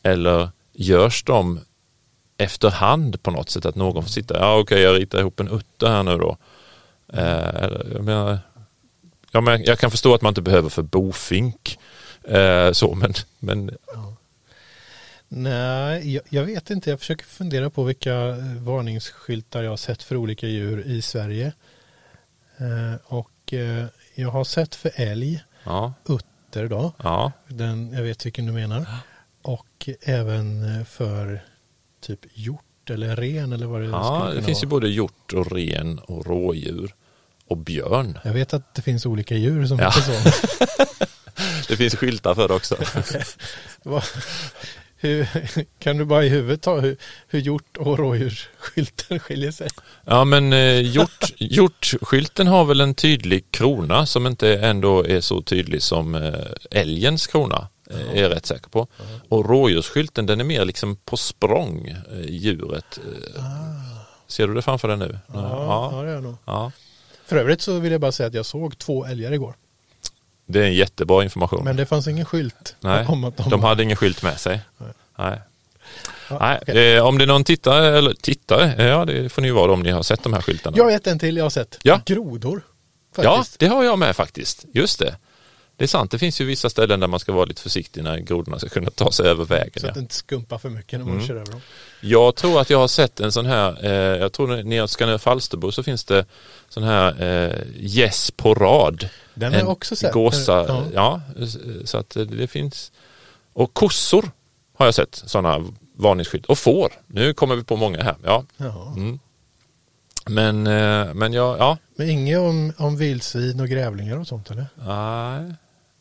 Eller 0.03 0.49
görs 0.73 1.23
de 1.23 1.59
efterhand 2.37 3.23
på 3.23 3.31
något 3.31 3.49
sätt 3.49 3.65
att 3.65 3.75
någon 3.75 4.03
får 4.03 4.09
sitta, 4.09 4.39
ja 4.39 4.57
okej 4.59 4.81
jag 4.81 4.95
ritar 4.99 5.19
ihop 5.19 5.39
en 5.39 5.47
utter 5.47 5.87
här 5.87 6.03
nu 6.03 6.17
då. 6.17 6.37
Eh, 7.13 7.69
jag 7.93 8.03
menar, 8.03 8.39
ja, 9.31 9.41
men 9.41 9.63
jag 9.63 9.79
kan 9.79 9.91
förstå 9.91 10.13
att 10.13 10.21
man 10.21 10.31
inte 10.31 10.41
behöver 10.41 10.69
för 10.69 10.81
bofink. 10.81 11.79
Eh, 12.23 12.71
så, 12.71 12.95
men, 12.95 13.13
men 13.39 13.71
Nej, 15.29 16.13
jag, 16.13 16.23
jag 16.29 16.43
vet 16.43 16.69
inte. 16.69 16.89
Jag 16.89 16.99
försöker 16.99 17.25
fundera 17.25 17.69
på 17.69 17.83
vilka 17.83 18.13
eh, 18.15 18.37
varningsskyltar 18.59 19.63
jag 19.63 19.69
har 19.69 19.77
sett 19.77 20.03
för 20.03 20.15
olika 20.15 20.47
djur 20.47 20.87
i 20.87 21.01
Sverige. 21.01 21.53
Eh, 22.57 22.95
och 23.05 23.53
eh, 23.53 23.85
jag 24.15 24.29
har 24.29 24.43
sett 24.43 24.75
för 24.75 24.91
älg, 24.95 25.43
ja, 25.63 25.93
utter 26.09 26.67
då. 26.67 26.91
ja, 27.03 27.31
Den, 27.47 27.93
jag 27.93 28.03
vet 28.03 28.25
vilken 28.25 28.45
du 28.45 28.51
menar. 28.51 28.85
Och 29.41 29.89
även 30.01 30.75
eh, 30.79 30.85
för 30.85 31.43
typ 32.01 32.19
hjort 32.33 32.89
eller 32.89 33.15
ren 33.15 33.53
eller 33.53 33.65
vad 33.65 33.81
det 33.81 33.87
Ja, 33.87 34.31
det 34.35 34.41
finns 34.43 34.63
ju 34.63 34.67
både 34.67 34.89
hjort 34.89 35.33
och 35.33 35.51
ren 35.51 35.99
och 35.99 36.25
rådjur 36.25 36.95
och 37.47 37.57
björn. 37.57 38.19
Jag 38.23 38.33
vet 38.33 38.53
att 38.53 38.73
det 38.75 38.81
finns 38.81 39.05
olika 39.05 39.35
djur 39.35 39.65
som 39.65 39.79
Ja. 39.79 39.89
heter 39.89 40.01
så. 40.23 41.05
Det 41.67 41.77
finns 41.77 41.95
skyltar 41.95 42.35
för 42.35 42.47
det 42.47 42.53
också. 42.53 42.75
Hur, 44.99 45.27
kan 45.79 45.97
du 45.97 46.05
bara 46.05 46.23
i 46.25 46.29
huvudet 46.29 46.61
ta 46.61 46.79
hur, 46.79 46.97
hur 47.27 47.39
hjort 47.39 47.77
och 47.77 47.99
rådjursskylten 47.99 49.19
skiljer 49.19 49.51
sig? 49.51 49.67
Ja 50.05 50.25
men 50.25 50.53
eh, 50.53 50.79
hjort, 50.81 51.33
hjortskylten 51.37 52.47
har 52.53 52.65
väl 52.65 52.81
en 52.81 52.93
tydlig 52.95 53.51
krona 53.51 54.05
som 54.05 54.27
inte 54.27 54.57
ändå 54.57 55.03
är 55.07 55.21
så 55.21 55.41
tydlig 55.41 55.81
som 55.81 56.15
eh, 56.15 56.33
älgens 56.71 57.27
krona. 57.27 57.67
eh, 57.89 58.09
Är 58.17 58.21
jag 58.21 58.31
rätt 58.31 58.45
säker 58.45 58.69
på. 58.69 58.87
Och 59.29 59.49
rådjursskylten 59.49 60.25
den 60.25 60.39
är 60.39 60.43
mer 60.43 60.65
liksom 60.65 60.95
på 60.95 61.17
språng, 61.17 61.87
eh, 61.87 62.29
djuret. 62.29 62.99
Eh, 63.37 63.43
Ser 64.27 64.47
du 64.47 64.53
det 64.53 64.61
framför 64.61 64.87
dig 64.87 64.97
nu? 64.97 65.19
Ah. 65.27 65.39
Ja, 65.41 65.89
ja. 65.93 66.01
det 66.01 66.09
är 66.09 66.13
jag 66.13 66.23
nog. 66.23 66.35
ja. 66.45 66.71
För 67.25 67.35
övrigt 67.37 67.61
så 67.61 67.79
vill 67.79 67.91
jag 67.91 68.01
bara 68.01 68.11
säga 68.11 68.27
att 68.27 68.33
jag 68.33 68.45
såg 68.45 68.77
två 68.77 69.05
älgar 69.05 69.31
igår. 69.31 69.55
Det 70.49 70.59
är 70.59 70.63
en 70.63 70.73
jättebra 70.73 71.23
information. 71.23 71.63
Men 71.63 71.75
det 71.75 71.85
fanns 71.85 72.07
ingen 72.07 72.25
skylt 72.25 72.75
Nej, 72.79 73.05
om 73.07 73.23
att 73.23 73.37
de, 73.37 73.49
de 73.49 73.63
hade 73.63 73.83
ingen 73.83 73.97
skylt 73.97 74.23
med 74.23 74.39
sig. 74.39 74.61
Nej. 74.77 74.89
Nej. 75.17 75.41
Ja, 76.29 76.37
Nej, 76.39 76.59
okej. 76.61 76.95
eh, 76.95 77.05
om 77.05 77.17
det 77.17 77.23
är 77.23 77.27
någon 77.27 77.43
tittare, 77.43 77.97
eller 77.97 78.13
tittare, 78.13 78.73
eh, 78.77 78.85
ja 78.85 79.05
det 79.05 79.29
får 79.29 79.41
ni 79.41 79.51
vara 79.51 79.71
om 79.73 79.83
ni 79.83 79.91
har 79.91 80.03
sett 80.03 80.23
de 80.23 80.33
här 80.33 80.41
skyltarna. 80.41 80.77
Jag 80.77 80.85
vet 80.87 81.07
en 81.07 81.19
till 81.19 81.37
jag 81.37 81.45
har 81.45 81.49
sett. 81.49 81.79
Ja. 81.83 82.01
Grodor. 82.05 82.61
Ja, 83.17 83.35
Faktiskt. 83.35 83.59
det 83.59 83.67
har 83.67 83.83
jag 83.83 83.99
med 83.99 84.15
faktiskt. 84.15 84.65
Just 84.73 84.99
det. 84.99 85.15
Det 85.77 85.83
är 85.85 85.87
sant, 85.87 86.11
det 86.11 86.19
finns 86.19 86.41
ju 86.41 86.45
vissa 86.45 86.69
ställen 86.69 86.99
där 86.99 87.07
man 87.07 87.19
ska 87.19 87.31
vara 87.33 87.45
lite 87.45 87.61
försiktig 87.61 88.03
när 88.03 88.17
grodorna 88.17 88.59
ska 88.59 88.69
kunna 88.69 88.89
ta 88.89 89.11
sig 89.11 89.27
över 89.29 89.45
vägen. 89.45 89.81
Så 89.81 89.87
att 89.87 89.93
det 89.93 89.99
inte 89.99 90.13
skumpar 90.15 90.57
för 90.57 90.69
mycket 90.69 90.99
när 90.99 91.05
man 91.05 91.15
Mm. 91.15 91.27
kör 91.27 91.35
över 91.35 91.51
dem. 91.51 91.61
Jag 92.01 92.35
tror 92.35 92.61
att 92.61 92.69
jag 92.69 92.79
har 92.79 92.87
sett 92.87 93.19
en 93.19 93.31
sån 93.31 93.45
här, 93.45 93.85
eh, 93.85 93.91
jag 94.21 94.33
tror 94.33 94.63
nere 94.63 94.87
Skanör 94.87 95.17
Falsterbo 95.17 95.71
så 95.71 95.83
finns 95.83 96.03
det 96.03 96.25
sån 96.69 96.83
här 96.83 97.21
eh, 97.23 97.55
gäss 97.79 98.31
på 98.31 98.53
rad. 98.53 99.09
Den 99.33 99.53
har 99.53 99.59
jag 99.59 99.69
också 99.69 99.95
sett. 99.95 100.13
gåsa, 100.13 100.65
Ja. 100.67 100.83
ja. 100.93 101.45
så 101.85 101.97
att 101.97 102.15
eh, 102.15 102.23
det 102.23 102.47
finns. 102.47 102.91
Och 103.53 103.73
kossor 103.73 104.31
har 104.77 104.85
jag 104.85 104.95
sett 104.95 105.23
sådana 105.25 105.65
varningsskylt. 105.95 106.45
Och 106.45 106.57
får, 106.59 106.91
nu 107.07 107.33
kommer 107.33 107.55
vi 107.55 107.63
på 107.63 107.75
många 107.75 108.03
här. 108.03 108.15
Ja. 108.23 108.43
Ja. 108.57 108.93
Mm. 108.97 109.19
Men, 110.25 110.67
eh, 110.67 111.13
men 111.13 111.33
jag, 111.33 111.57
ja, 111.59 111.77
Men 111.95 112.09
inget 112.09 112.39
om, 112.39 112.73
om 112.77 112.97
vildsvin 112.97 113.59
och 113.59 113.67
grävlingar 113.67 114.17
och 114.19 114.27
sånt 114.27 114.51
eller? 114.51 114.65
nej, 114.75 115.53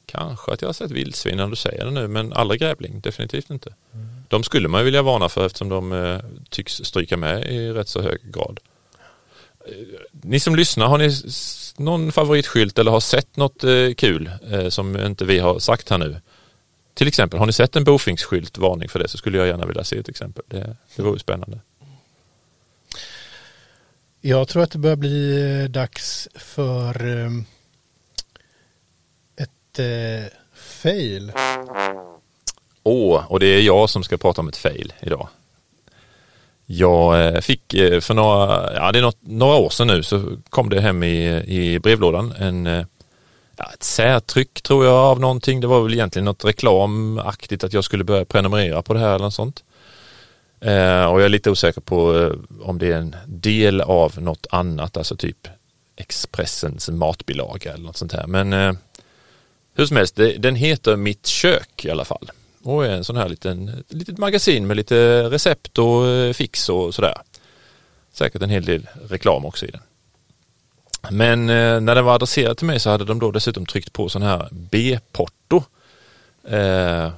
kanske 0.07 0.53
att 0.53 0.63
jag 0.63 0.69
har 0.69 0.73
sett 0.73 0.91
vildsvin 0.91 1.37
när 1.37 1.47
du 1.47 1.57
säger 1.57 1.85
det 1.85 1.91
nu, 1.91 2.09
men 2.09 2.33
aldrig 2.33 2.61
grävling, 2.61 3.01
definitivt 3.01 3.51
inte. 3.51 3.75
De 4.29 4.43
skulle 4.43 4.69
man 4.69 4.81
ju 4.81 4.85
vilja 4.85 5.03
varna 5.03 5.29
för 5.29 5.47
eftersom 5.47 5.69
de 5.69 5.93
eh, 5.93 6.21
tycks 6.51 6.73
stryka 6.73 7.17
med 7.17 7.45
i 7.53 7.71
rätt 7.71 7.89
så 7.89 8.03
hög 8.03 8.21
grad. 8.33 8.61
Eh, 9.69 9.75
Ni 10.11 10.41
som 10.41 10.57
lyssnar, 10.57 10.87
har 10.87 10.99
ni 10.99 11.11
någon 11.85 12.13
favoritskylt 12.13 12.79
eller 12.79 12.91
har 12.91 13.01
sett 13.01 13.37
något 13.37 13.65
eh, 13.65 13.95
kul 13.97 14.31
som 14.69 14.97
inte 14.97 15.25
vi 15.25 15.39
har 15.39 15.59
sagt 15.59 15.91
här 15.91 15.99
nu? 15.99 16.21
Till 16.95 17.09
exempel, 17.09 17.39
har 17.39 17.47
ni 17.47 17.53
sett 17.53 17.77
en 17.77 17.85
bofinksskylt, 17.85 18.59
varning 18.59 18.89
för 18.89 18.99
det, 18.99 19.09
så 19.09 19.19
skulle 19.19 19.39
jag 19.39 19.47
gärna 19.47 19.67
vilja 19.67 19.85
se 19.85 19.99
ett 19.99 20.09
exempel. 20.09 20.45
Det, 20.49 20.77
det 20.97 21.03
vore 21.03 21.19
spännande. 21.19 21.61
Jag 24.21 24.49
tror 24.49 24.63
att 24.63 24.71
det 24.71 24.79
börjar 24.79 24.97
bli 24.97 25.69
dags 25.69 26.29
för 26.35 27.03
ett 29.79 30.33
eh, 30.33 30.39
fail. 30.55 31.33
Åh, 32.83 33.25
och 33.29 33.41
det 33.41 33.47
är 33.47 33.61
jag 33.61 33.91
som 33.91 34.03
ska 34.03 34.17
prata 34.17 34.41
om 34.41 34.49
ett 34.49 34.57
fail 34.57 34.93
idag. 35.01 35.29
Jag 36.67 37.27
eh, 37.27 37.41
fick 37.41 37.75
eh, 37.75 38.01
för 38.01 38.15
några, 38.15 38.75
ja, 38.75 38.93
det 38.93 38.99
är 38.99 39.03
något, 39.03 39.19
några 39.21 39.57
år 39.57 39.71
sedan 39.71 39.87
nu 39.87 40.03
så 40.03 40.37
kom 40.51 40.71
det 40.71 40.81
hem 40.81 41.03
i, 41.03 41.45
i 41.47 41.79
brevlådan 41.79 42.33
en, 42.39 42.67
eh, 42.67 42.85
ja, 43.57 43.71
ett 43.75 43.83
särtryck 43.83 44.63
tror 44.63 44.85
jag 44.85 44.95
av 44.95 45.21
någonting. 45.21 45.61
Det 45.61 45.67
var 45.67 45.83
väl 45.83 45.95
egentligen 45.95 46.25
något 46.25 46.45
reklamaktigt 46.45 47.65
att 47.65 47.73
jag 47.73 47.85
skulle 47.85 48.05
börja 48.05 48.25
prenumerera 48.25 48.83
på 48.83 48.95
det 48.95 49.01
här 49.01 49.15
eller 49.15 49.25
något 49.25 49.35
sånt. 49.35 49.65
Eh, 50.61 51.05
och 51.05 51.21
jag 51.21 51.25
är 51.25 51.29
lite 51.29 51.51
osäker 51.51 51.81
på 51.81 52.19
eh, 52.19 52.33
om 52.63 52.79
det 52.79 52.93
är 52.93 52.99
en 52.99 53.17
del 53.27 53.81
av 53.81 54.23
något 54.23 54.47
annat, 54.51 54.97
alltså 54.97 55.17
typ 55.17 55.49
Expressens 55.97 56.89
matbilaga 56.89 57.73
eller 57.73 57.85
något 57.85 57.97
sånt 57.97 58.13
här. 58.13 58.27
Men 58.27 58.53
eh, 58.53 58.73
hur 59.77 59.87
som 59.87 59.97
helst, 59.97 60.17
den 60.39 60.55
heter 60.55 60.97
Mitt 60.97 61.27
kök 61.27 61.85
i 61.85 61.91
alla 61.91 62.05
fall. 62.05 62.31
Och 62.63 62.87
är 62.87 62.91
en 62.91 63.05
sån 63.05 63.17
här 63.17 63.29
liten, 63.29 63.85
litet 63.89 64.19
magasin 64.19 64.67
med 64.67 64.77
lite 64.77 65.23
recept 65.31 65.79
och 65.79 66.07
eh, 66.07 66.33
fix 66.33 66.69
och 66.69 66.95
sådär. 66.95 67.15
Säkert 68.13 68.43
en 68.43 68.51
hel 68.51 68.65
del 68.65 68.89
reklam 69.09 69.45
också 69.45 69.67
i 69.67 69.71
den. 69.71 69.81
Men 71.11 71.51
eh, 71.51 71.81
när 71.81 71.95
den 71.95 72.05
var 72.05 72.15
adresserad 72.15 72.57
till 72.57 72.67
mig 72.67 72.81
så 72.81 72.91
hade 72.91 73.05
de 73.05 73.19
då 73.19 73.31
dessutom 73.31 73.67
tryckt 73.67 73.93
på 73.93 74.09
sån 74.09 74.23
här 74.23 74.49
B-porto. 74.51 75.63
Eh, 76.49 77.11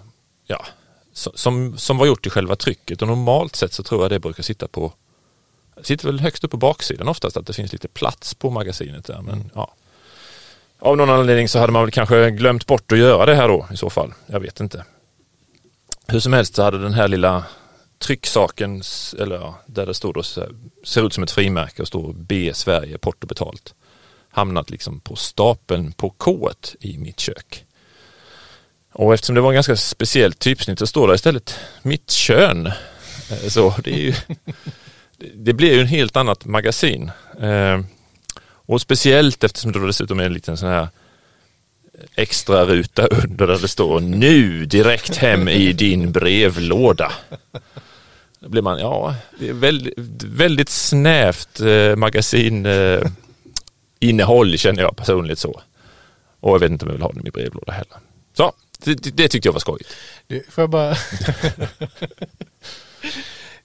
ja, 0.47 0.67
som, 1.13 1.79
som 1.79 1.99
var 1.99 2.07
gjort 2.07 2.27
i 2.27 2.31
själva 2.31 2.57
trycket 2.57 3.03
och 3.03 3.09
normalt 3.09 3.57
sett 3.57 3.73
så 3.73 3.83
tror 3.83 4.03
jag 4.03 4.11
det 4.11 4.21
brukar 4.21 4.43
sitta 4.43 4.69
på 4.69 4.93
sitter 5.83 6.07
väl 6.07 6.21
högst 6.21 6.45
upp 6.45 6.51
på 6.51 6.57
baksidan 6.57 7.09
oftast 7.09 7.37
att 7.37 7.47
det 7.47 7.53
finns 7.53 7.73
lite 7.73 7.89
plats 7.89 8.35
på 8.35 8.51
magasinet 8.51 9.05
där. 9.05 9.23
Men, 9.23 9.51
ja. 9.55 9.75
Av 10.81 10.97
någon 10.97 11.11
anledning 11.11 11.49
så 11.49 11.59
hade 11.59 11.73
man 11.73 11.83
väl 11.83 11.91
kanske 11.91 12.31
glömt 12.31 12.67
bort 12.67 12.93
att 12.93 12.99
göra 12.99 13.27
det 13.27 13.35
här 13.35 13.49
då 13.49 13.69
i 13.73 13.77
så 13.77 13.91
fall. 13.91 14.15
Jag 14.27 14.41
vet 14.41 14.61
inte. 14.61 14.85
Hur 16.07 16.21
som 16.21 16.33
helst 16.33 16.55
så 16.55 16.63
hade 16.63 16.79
den 16.79 16.95
här 16.95 17.09
lilla 17.09 17.45
trycksaken, 17.99 18.83
eller 19.19 19.37
ja, 19.37 19.59
där 19.67 19.87
det 19.87 19.95
stod 19.95 20.15
då, 20.15 20.23
ser 20.85 21.07
ut 21.07 21.13
som 21.13 21.23
ett 21.23 21.31
frimärke 21.31 21.83
och 21.83 21.89
står 21.89 22.13
B 22.13 22.51
Sverige 22.55 22.99
porto 22.99 23.27
betalt. 23.27 23.75
Hamnat 24.31 24.71
liksom 24.71 25.01
på 25.01 25.17
stapeln 25.17 25.93
på 25.93 26.11
K 26.11 26.51
i 26.81 26.99
mitt 26.99 27.21
kök. 27.21 27.65
Och 28.93 29.15
eftersom 29.15 29.35
det 29.35 29.41
var 29.41 29.51
en 29.51 29.55
ganska 29.55 29.77
speciellt 29.77 30.39
typsnitt 30.39 30.79
så 30.79 30.87
står 30.87 31.09
det 31.09 31.15
istället 31.15 31.55
mitt 31.83 32.11
kön. 32.11 32.67
Eh, 32.67 33.49
Så 33.49 33.75
det 33.85 33.91
är 33.91 33.99
ju, 33.99 34.15
det 35.35 35.53
blir 35.53 35.75
ju 35.75 35.81
en 35.81 35.87
helt 35.87 36.17
annat 36.17 36.45
magasin. 36.45 37.11
Eh, 38.69 38.73
Och 38.73 38.81
speciellt 38.81 39.45
eftersom 39.45 39.73
det 39.73 39.87
dessutom 39.87 40.21
är 40.21 40.25
en 40.25 40.33
liten 40.33 40.57
sån 40.57 40.69
här 40.69 40.89
extra 42.15 42.65
ruta 42.65 43.07
under 43.07 43.47
där 43.47 43.59
det 43.59 43.69
står 43.69 44.01
nu 44.01 44.67
direkt 44.67 45.17
hem 45.17 45.49
i 45.49 45.73
din 45.73 46.13
brevlåda. 46.13 47.13
Då 48.41 48.49
blir 48.49 48.63
man, 48.63 48.79
ja, 48.79 49.15
det 49.39 49.49
är 49.49 49.53
väldigt, 49.53 49.95
väldigt 50.25 50.69
snävt 50.69 51.61
eh, 51.61 51.97
magasin 51.97 52.67
eh, 52.67 53.01
innehåll 54.01 54.59
känner 54.59 54.83
jag 54.83 54.97
personligt 54.97 55.39
så. 55.39 55.61
Och 56.41 56.55
jag 56.55 56.59
vet 56.59 56.71
inte 56.71 56.85
om 56.85 56.89
jag 56.89 56.95
vill 56.95 57.03
ha 57.03 57.09
den 57.13 57.21
i 57.21 57.23
min 57.23 57.33
brevlåda 57.33 57.73
heller. 57.73 57.99
Så, 58.37 58.53
det, 58.79 58.95
det, 58.95 59.11
det 59.11 59.29
tyckte 59.29 59.49
jag 59.49 59.53
var 59.53 59.61
skojigt. 59.61 59.97
Du, 60.27 60.43
får 60.51 60.63
jag 60.63 60.71
bara... 60.71 60.97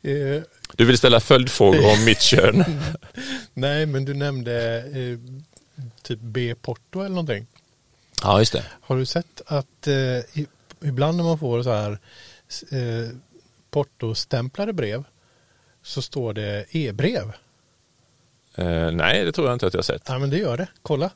Du 0.75 0.85
vill 0.85 0.97
ställa 0.97 1.19
följdfrågor 1.19 1.93
om 1.93 2.05
mitt 2.05 2.21
kön. 2.21 2.65
nej, 3.53 3.85
men 3.85 4.05
du 4.05 4.13
nämnde 4.13 4.77
eh, 4.79 5.17
typ 6.01 6.19
B-porto 6.19 6.99
eller 6.99 7.09
någonting. 7.09 7.47
Ja, 8.21 8.39
just 8.39 8.53
det. 8.53 8.63
Har 8.81 8.97
du 8.97 9.05
sett 9.05 9.41
att 9.45 9.87
eh, 9.87 10.43
ibland 10.81 11.17
när 11.17 11.23
man 11.23 11.39
får 11.39 11.63
så 11.63 11.71
här 11.71 11.91
eh, 12.71 13.09
portostämplade 13.71 14.73
brev 14.73 15.03
så 15.83 16.01
står 16.01 16.33
det 16.33 16.65
e-brev. 16.69 17.31
Eh, 18.55 18.91
nej, 18.91 19.25
det 19.25 19.31
tror 19.31 19.47
jag 19.47 19.55
inte 19.55 19.67
att 19.67 19.73
jag 19.73 19.77
har 19.79 19.83
sett. 19.83 20.03
Ja 20.07 20.19
men 20.19 20.29
det 20.29 20.37
gör 20.37 20.57
det, 20.57 20.67
kolla. 20.81 21.11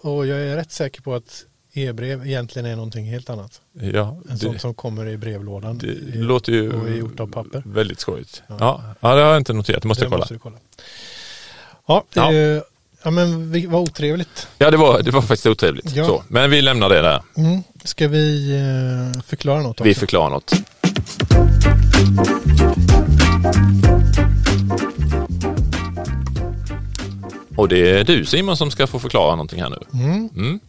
Och 0.00 0.26
jag 0.26 0.40
är 0.40 0.56
rätt 0.56 0.72
säker 0.72 1.02
på 1.02 1.14
att 1.14 1.44
e-brev 1.74 2.26
egentligen 2.26 2.66
är 2.66 2.76
någonting 2.76 3.06
helt 3.06 3.30
annat. 3.30 3.60
Ja, 3.72 4.16
En 4.30 4.38
sånt 4.38 4.60
som 4.60 4.74
kommer 4.74 5.06
i 5.08 5.16
brevlådan. 5.16 5.78
det 5.78 5.86
I- 5.86 6.12
låter 6.14 6.52
ju 6.52 6.72
och 6.72 6.88
är 6.88 6.94
gjort 6.94 7.20
av 7.20 7.26
papper. 7.26 7.62
väldigt 7.66 8.00
skojigt. 8.00 8.42
Ja. 8.46 8.56
Ja. 8.60 8.82
Ja, 9.00 9.14
det 9.14 9.22
har 9.22 9.30
jag 9.30 9.36
inte 9.40 9.52
noterat. 9.52 9.82
Det 9.82 9.88
måste 9.88 10.02
det 10.02 10.04
jag 10.04 10.12
kolla. 10.12 10.20
måste 10.22 10.38
kolla. 10.38 10.56
Ja, 11.86 12.04
Ja. 12.14 12.32
Eh, 12.32 12.62
ja 13.02 13.10
men 13.10 13.52
vi- 13.52 13.66
vad 13.66 13.82
otrevligt. 13.82 14.48
Ja, 14.58 14.70
det 14.70 14.76
var, 14.76 15.02
det 15.02 15.10
var 15.10 15.20
faktiskt 15.22 15.46
otrevligt. 15.46 15.96
Ja. 15.96 16.06
Så, 16.06 16.22
men 16.28 16.50
vi 16.50 16.62
lämnar 16.62 16.88
det 16.88 17.02
där. 17.02 17.22
Mm. 17.36 17.62
Ska 17.84 18.08
vi 18.08 18.52
eh, 19.14 19.22
förklara 19.22 19.62
något 19.62 19.70
också? 19.70 19.84
Vi 19.84 19.94
förklarar 19.94 20.30
något. 20.30 20.52
Och 27.56 27.68
det 27.68 27.90
är 27.90 28.04
du 28.04 28.24
Simon 28.24 28.56
som 28.56 28.70
ska 28.70 28.86
få 28.86 28.98
förklara 28.98 29.30
någonting 29.30 29.62
här 29.62 29.70
nu. 29.70 29.78
Mm. 30.04 30.28
Mm. 30.36 30.60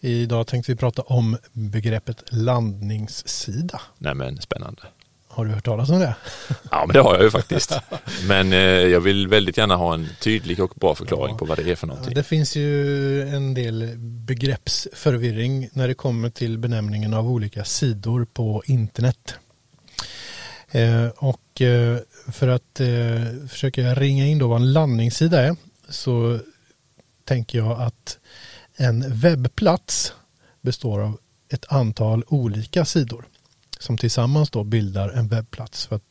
Idag 0.00 0.46
tänkte 0.46 0.72
vi 0.72 0.76
prata 0.76 1.02
om 1.02 1.36
begreppet 1.52 2.22
landningssida. 2.32 3.80
Nej 3.98 4.14
men 4.14 4.40
spännande. 4.40 4.82
Har 5.28 5.44
du 5.44 5.50
hört 5.50 5.64
talas 5.64 5.90
om 5.90 5.98
det? 5.98 6.14
Ja 6.70 6.84
men 6.86 6.94
det 6.94 7.00
har 7.00 7.14
jag 7.14 7.22
ju 7.22 7.30
faktiskt. 7.30 7.72
Men 8.28 8.52
eh, 8.52 8.58
jag 8.58 9.00
vill 9.00 9.28
väldigt 9.28 9.56
gärna 9.56 9.76
ha 9.76 9.94
en 9.94 10.08
tydlig 10.20 10.60
och 10.60 10.72
bra 10.76 10.94
förklaring 10.94 11.32
Ja. 11.34 11.38
på 11.38 11.44
vad 11.44 11.58
det 11.58 11.70
är 11.70 11.76
för 11.76 11.86
någonting. 11.86 12.14
Det 12.14 12.22
finns 12.22 12.56
ju 12.56 13.22
en 13.28 13.54
del 13.54 13.94
begreppsförvirring 13.98 15.68
när 15.72 15.88
det 15.88 15.94
kommer 15.94 16.30
till 16.30 16.58
benämningen 16.58 17.14
av 17.14 17.30
olika 17.30 17.64
sidor 17.64 18.24
på 18.32 18.62
internet. 18.66 19.34
Eh, 20.70 21.06
och 21.16 21.60
eh, 21.62 21.98
för 22.32 22.48
att 22.48 22.80
eh, 22.80 23.48
försöka 23.48 23.94
ringa 23.94 24.26
in 24.26 24.38
då 24.38 24.48
vad 24.48 24.60
en 24.60 24.72
landningssida 24.72 25.40
är 25.42 25.56
så 25.88 26.38
tänker 27.24 27.58
jag 27.58 27.80
att 27.80 28.18
en 28.80 29.14
webbplats 29.14 30.12
består 30.60 31.00
av 31.00 31.18
ett 31.48 31.64
antal 31.68 32.24
olika 32.26 32.84
sidor 32.84 33.24
som 33.78 33.98
tillsammans 33.98 34.50
då 34.50 34.64
bildar 34.64 35.08
en 35.08 35.28
webbplats 35.28 35.86
för 35.86 35.96
att 35.96 36.02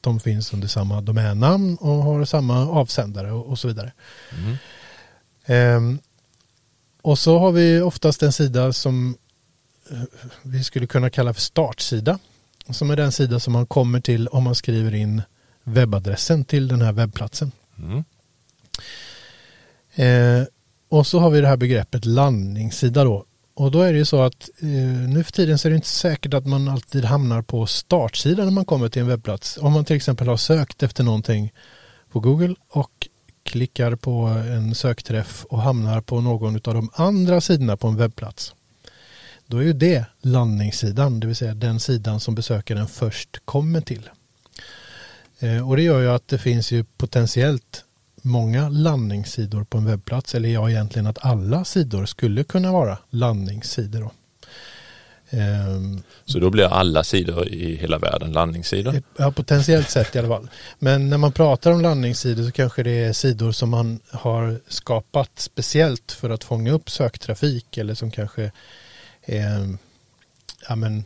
de 0.00 0.20
finns 0.20 0.52
under 0.52 0.68
samma 0.68 1.00
domännamn 1.00 1.76
och 1.76 1.94
har 1.94 2.24
samma 2.24 2.68
avsändare 2.68 3.32
och, 3.32 3.58
så 3.58 3.68
vidare. 3.68 3.92
Mm. 4.38 4.56
Ehm, 5.44 5.98
och 7.02 7.18
så 7.18 7.38
har 7.38 7.52
vi 7.52 7.80
oftast 7.80 8.22
en 8.22 8.32
sida 8.32 8.72
som 8.72 9.16
eh, 9.90 10.02
vi 10.42 10.64
skulle 10.64 10.86
kunna 10.86 11.10
kalla 11.10 11.34
för 11.34 11.40
startsida. 11.40 12.18
Som 12.70 12.90
är 12.90 12.96
den 12.96 13.12
sida 13.12 13.40
som 13.40 13.52
man 13.52 13.66
kommer 13.66 14.00
till 14.00 14.28
om 14.28 14.44
man 14.44 14.54
skriver 14.54 14.94
in 14.94 15.22
webbadressen 15.62 16.44
till 16.44 16.68
den 16.68 16.82
här 16.82 16.92
webbplatsen. 16.92 17.52
Mm. 17.78 18.04
Eh, 19.94 20.46
och 20.88 21.06
så 21.06 21.18
har 21.18 21.30
vi 21.30 21.40
det 21.40 21.48
här 21.48 21.56
begreppet 21.56 22.04
landningssida 22.04 23.04
då. 23.04 23.24
Och 23.54 23.70
då 23.70 23.80
är 23.80 23.92
det 23.92 23.98
ju 23.98 24.04
så 24.04 24.22
att 24.22 24.50
eh, 24.62 24.68
nu 25.08 25.24
för 25.24 25.32
tiden 25.32 25.58
så 25.58 25.68
är 25.68 25.70
det 25.70 25.76
inte 25.76 25.88
säkert 25.88 26.34
att 26.34 26.46
man 26.46 26.68
alltid 26.68 27.04
hamnar 27.04 27.42
på 27.42 27.66
startsidan 27.66 28.46
när 28.46 28.52
man 28.52 28.64
kommer 28.64 28.88
till 28.88 29.02
en 29.02 29.08
webbplats. 29.08 29.58
Om 29.58 29.72
man 29.72 29.84
till 29.84 29.96
exempel 29.96 30.28
har 30.28 30.36
sökt 30.36 30.82
efter 30.82 31.04
någonting 31.04 31.52
på 32.12 32.20
Google 32.20 32.54
och 32.68 33.08
klickar 33.42 33.94
på 33.96 34.12
en 34.26 34.74
sökträff 34.74 35.44
och 35.44 35.62
hamnar 35.62 36.00
på 36.00 36.20
någon 36.20 36.54
av 36.54 36.74
de 36.74 36.90
andra 36.92 37.40
sidorna 37.40 37.76
på 37.76 37.88
en 37.88 37.96
webbplats. 37.96 38.54
Då 39.46 39.58
är 39.58 39.62
ju 39.62 39.72
det 39.72 40.04
landningssidan, 40.20 41.20
det 41.20 41.26
vill 41.26 41.36
säga 41.36 41.54
den 41.54 41.80
sidan 41.80 42.20
som 42.20 42.34
besökaren 42.34 42.88
först 42.88 43.38
kommer 43.44 43.80
till. 43.80 44.10
Eh, 45.38 45.68
och 45.68 45.76
det 45.76 45.82
gör 45.82 46.00
ju 46.00 46.10
att 46.10 46.28
det 46.28 46.38
finns 46.38 46.72
ju 46.72 46.84
potentiellt 46.84 47.84
många 48.28 48.68
landningssidor 48.68 49.64
på 49.64 49.78
en 49.78 49.84
webbplats 49.84 50.34
eller 50.34 50.48
ja 50.48 50.70
egentligen 50.70 51.06
att 51.06 51.24
alla 51.24 51.64
sidor 51.64 52.06
skulle 52.06 52.44
kunna 52.44 52.72
vara 52.72 52.98
landningssidor. 53.10 54.00
Då. 54.00 54.10
Ehm, 55.30 56.02
så 56.24 56.38
då 56.38 56.50
blir 56.50 56.64
alla 56.64 57.04
sidor 57.04 57.48
i 57.48 57.76
hela 57.76 57.98
världen 57.98 58.32
landningssidor? 58.32 59.02
Ja, 59.16 59.32
potentiellt 59.32 59.90
sett 59.90 60.16
i 60.16 60.18
alla 60.18 60.28
fall. 60.28 60.48
Men 60.78 61.10
när 61.10 61.18
man 61.18 61.32
pratar 61.32 61.72
om 61.72 61.80
landningssidor 61.80 62.44
så 62.44 62.52
kanske 62.52 62.82
det 62.82 62.90
är 63.04 63.12
sidor 63.12 63.52
som 63.52 63.70
man 63.70 64.00
har 64.10 64.60
skapat 64.68 65.30
speciellt 65.36 66.12
för 66.12 66.30
att 66.30 66.44
fånga 66.44 66.72
upp 66.72 66.90
söktrafik 66.90 67.78
eller 67.78 67.94
som 67.94 68.10
kanske 68.10 68.50
eh, 69.22 69.66
ja, 70.68 70.76
men, 70.76 71.04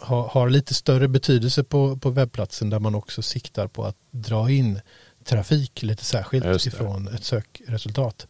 har, 0.00 0.28
har, 0.28 0.50
lite 0.50 0.74
större 0.74 1.08
betydelse 1.08 1.64
på, 1.64 1.96
på 1.96 2.10
webbplatsen 2.10 2.70
där 2.70 2.78
man 2.78 2.94
också 2.94 3.22
siktar 3.22 3.66
på 3.66 3.84
att 3.84 3.96
dra 4.10 4.50
in 4.50 4.80
trafik 5.26 5.82
lite 5.82 6.04
särskilt 6.04 6.66
ifrån 6.66 7.08
ett 7.08 7.24
sökresultat. 7.24 8.26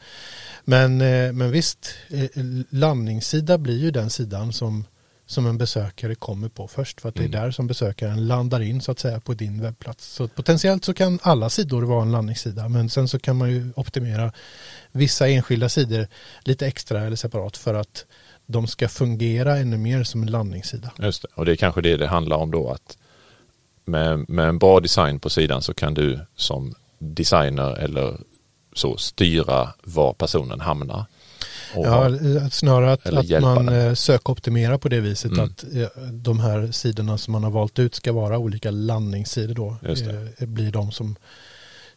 Men, 0.65 1.01
eh, 1.01 1.33
men 1.33 1.51
visst, 1.51 1.95
eh, 2.09 2.29
landningssida 2.71 3.59
blir 3.59 3.79
ju 3.79 3.91
den 3.91 4.11
sidan 4.11 4.53
som, 4.53 4.85
som 5.27 5.47
en 5.47 5.59
besökare 5.59 6.15
kommer 6.15 6.49
på 6.49 6.69
först 6.69 7.01
för 7.01 7.09
att 7.09 7.19
mm. 7.19 7.31
det 7.31 7.37
är 7.37 7.39
mm. 7.39 7.47
där 7.47 7.53
som 7.53 7.67
besökaren 7.67 8.27
landar 8.27 8.61
in 8.61 8.81
så 8.81 8.93
att 8.93 8.99
säga 8.99 9.21
på 9.21 9.35
din 9.35 9.63
webbplats. 9.63 10.07
Så 10.07 10.29
potentiellt 10.29 10.85
så 10.85 10.95
kan 10.95 11.19
alla 11.23 11.51
sidor 11.51 11.83
vara 11.83 12.03
en 12.03 12.13
landningssida 12.13 12.69
men 12.69 12.91
sen 12.91 13.09
så 13.09 13.19
kan 13.19 13.37
man 13.37 13.51
ju 13.51 13.73
optimera 13.77 14.33
vissa 14.93 15.29
enskilda 15.29 15.69
sidor 15.69 16.07
lite 16.41 16.67
extra 16.67 17.01
eller 17.01 17.17
separat 17.17 17.57
för 17.57 17.75
att 17.75 18.05
de 18.47 18.67
ska 18.67 18.89
fungera 18.89 19.57
ännu 19.57 19.77
mer 19.77 20.05
som 20.05 20.23
en 20.23 20.31
landningssida. 20.31 20.91
Just 20.99 21.23
det, 21.23 21.29
och 21.35 21.45
det 21.45 21.53
är 21.53 21.57
kanske 21.57 21.81
det 21.81 21.97
det 21.97 22.07
handlar 22.07 22.37
om 22.37 22.51
då 22.51 22.71
att 22.71 22.99
med, 23.85 24.29
med 24.29 24.49
en 24.49 24.59
bra 24.59 24.81
design 24.81 25.21
på 25.21 25.31
sidan 25.31 25.63
så 25.63 25.75
kan 25.75 25.95
du 25.95 26.21
som 26.37 26.75
designer 26.99 27.73
eller 27.73 28.21
så 28.73 28.97
styra 28.97 29.73
var 29.85 30.13
personen 30.13 30.61
hamnar. 30.61 31.05
Ja, 31.75 32.11
snarare 32.51 32.93
att, 32.93 33.07
att 33.07 33.43
man 33.43 33.67
den. 33.67 33.89
Eh, 33.89 33.95
sökoptimerar 33.95 34.79
på 34.79 34.89
det 34.89 35.01
viset 35.01 35.33
mm. 35.33 35.45
att 35.45 35.65
eh, 35.65 36.03
de 36.13 36.41
här 36.41 36.71
sidorna 36.73 37.19
som 37.19 37.33
man 37.33 37.45
har 37.45 37.51
valt 37.51 37.79
ut 37.79 37.95
ska 37.95 38.13
vara 38.13 38.39
olika 38.39 38.71
landningssidor 38.71 39.55
då. 39.55 39.77
Eh, 40.39 40.47
blir 40.47 40.71
de 40.71 40.93
som 40.93 41.17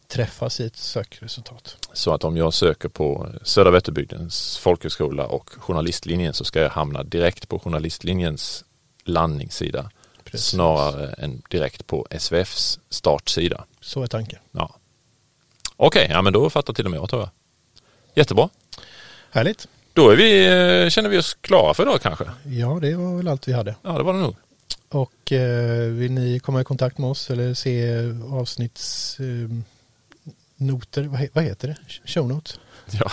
träffas 0.08 0.60
i 0.60 0.66
ett 0.66 0.76
sökresultat. 0.76 1.76
Så 1.92 2.14
att 2.14 2.24
om 2.24 2.36
jag 2.36 2.54
söker 2.54 2.88
på 2.88 3.28
Södra 3.42 3.70
Vätterbygdens 3.70 4.58
folkhögskola 4.58 5.26
och 5.26 5.50
journalistlinjen 5.50 6.34
så 6.34 6.44
ska 6.44 6.60
jag 6.60 6.70
hamna 6.70 7.02
direkt 7.02 7.48
på 7.48 7.58
journalistlinjens 7.58 8.64
landningssida 9.04 9.90
Precis. 10.24 10.46
snarare 10.46 11.12
än 11.12 11.42
direkt 11.50 11.86
på 11.86 12.06
SVFs 12.10 12.80
startsida. 12.88 13.64
Så 13.80 14.02
är 14.02 14.06
tanken. 14.06 14.38
Ja. 14.52 14.79
Okej, 15.82 16.04
okay, 16.04 16.14
ja 16.16 16.22
men 16.22 16.32
då 16.32 16.50
fattar 16.50 16.72
till 16.72 16.84
och 16.84 16.90
med 16.90 17.00
jag 17.00 17.10
tror 17.10 17.22
jag. 17.22 17.30
Jättebra. 18.14 18.48
Härligt. 19.30 19.68
Då 19.92 20.10
är 20.10 20.16
vi, 20.16 20.46
eh, 20.46 20.88
känner 20.90 21.08
vi 21.08 21.18
oss 21.18 21.36
klara 21.40 21.74
för 21.74 21.82
idag 21.82 22.00
kanske. 22.02 22.24
Ja, 22.44 22.78
det 22.82 22.94
var 22.94 23.16
väl 23.16 23.28
allt 23.28 23.48
vi 23.48 23.52
hade. 23.52 23.74
Ja, 23.82 23.98
det 23.98 24.02
var 24.02 24.12
det 24.12 24.18
nog. 24.18 24.36
Och 24.88 25.32
eh, 25.32 25.88
vill 25.88 26.12
ni 26.12 26.40
komma 26.40 26.60
i 26.60 26.64
kontakt 26.64 26.98
med 26.98 27.10
oss 27.10 27.30
eller 27.30 27.54
se 27.54 27.98
avsnittsnoter, 28.30 29.62
eh, 31.02 31.10
vad, 31.10 31.28
vad 31.32 31.44
heter 31.44 31.68
det? 31.68 31.76
Show 32.04 32.28
notes? 32.28 32.60
Ja, 32.90 33.10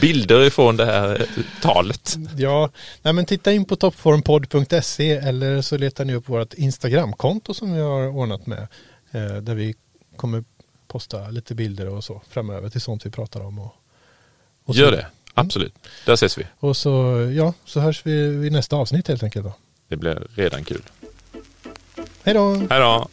bilder 0.00 0.44
ifrån 0.44 0.76
det 0.76 0.86
här 0.86 1.26
talet. 1.62 2.16
Ja, 2.36 2.70
nej 3.02 3.12
men 3.12 3.24
titta 3.24 3.52
in 3.52 3.64
på 3.64 3.76
toppformpodd.se 3.76 5.12
eller 5.12 5.62
så 5.62 5.76
letar 5.76 6.04
ni 6.04 6.14
upp 6.14 6.28
vårt 6.28 6.54
Instagramkonto 6.54 7.54
som 7.54 7.72
vi 7.72 7.80
har 7.80 8.08
ordnat 8.08 8.46
med. 8.46 8.68
Eh, 9.10 9.36
där 9.36 9.54
vi 9.54 9.74
kommer 10.16 10.44
posta 10.96 11.30
lite 11.30 11.54
bilder 11.54 11.88
och 11.88 12.04
så 12.04 12.22
framöver 12.28 12.68
till 12.68 12.80
sånt 12.80 13.06
vi 13.06 13.10
pratar 13.10 13.40
om. 13.40 13.58
Och, 13.58 13.74
och 14.64 14.74
Gör 14.74 14.90
det, 14.90 15.06
absolut. 15.34 15.74
Mm. 15.76 15.90
Där 16.06 16.14
ses 16.14 16.38
vi. 16.38 16.46
Och 16.58 16.76
så, 16.76 16.90
ja, 17.36 17.54
så 17.64 17.80
hörs 17.80 18.06
vi 18.06 18.28
vid 18.28 18.52
nästa 18.52 18.76
avsnitt 18.76 19.08
helt 19.08 19.22
enkelt. 19.22 19.44
Då. 19.44 19.52
Det 19.88 19.96
blir 19.96 20.26
redan 20.34 20.64
kul. 20.64 20.82
Hej 22.22 22.34
då! 22.34 22.54
Hej 22.70 22.80
då! 22.80 23.08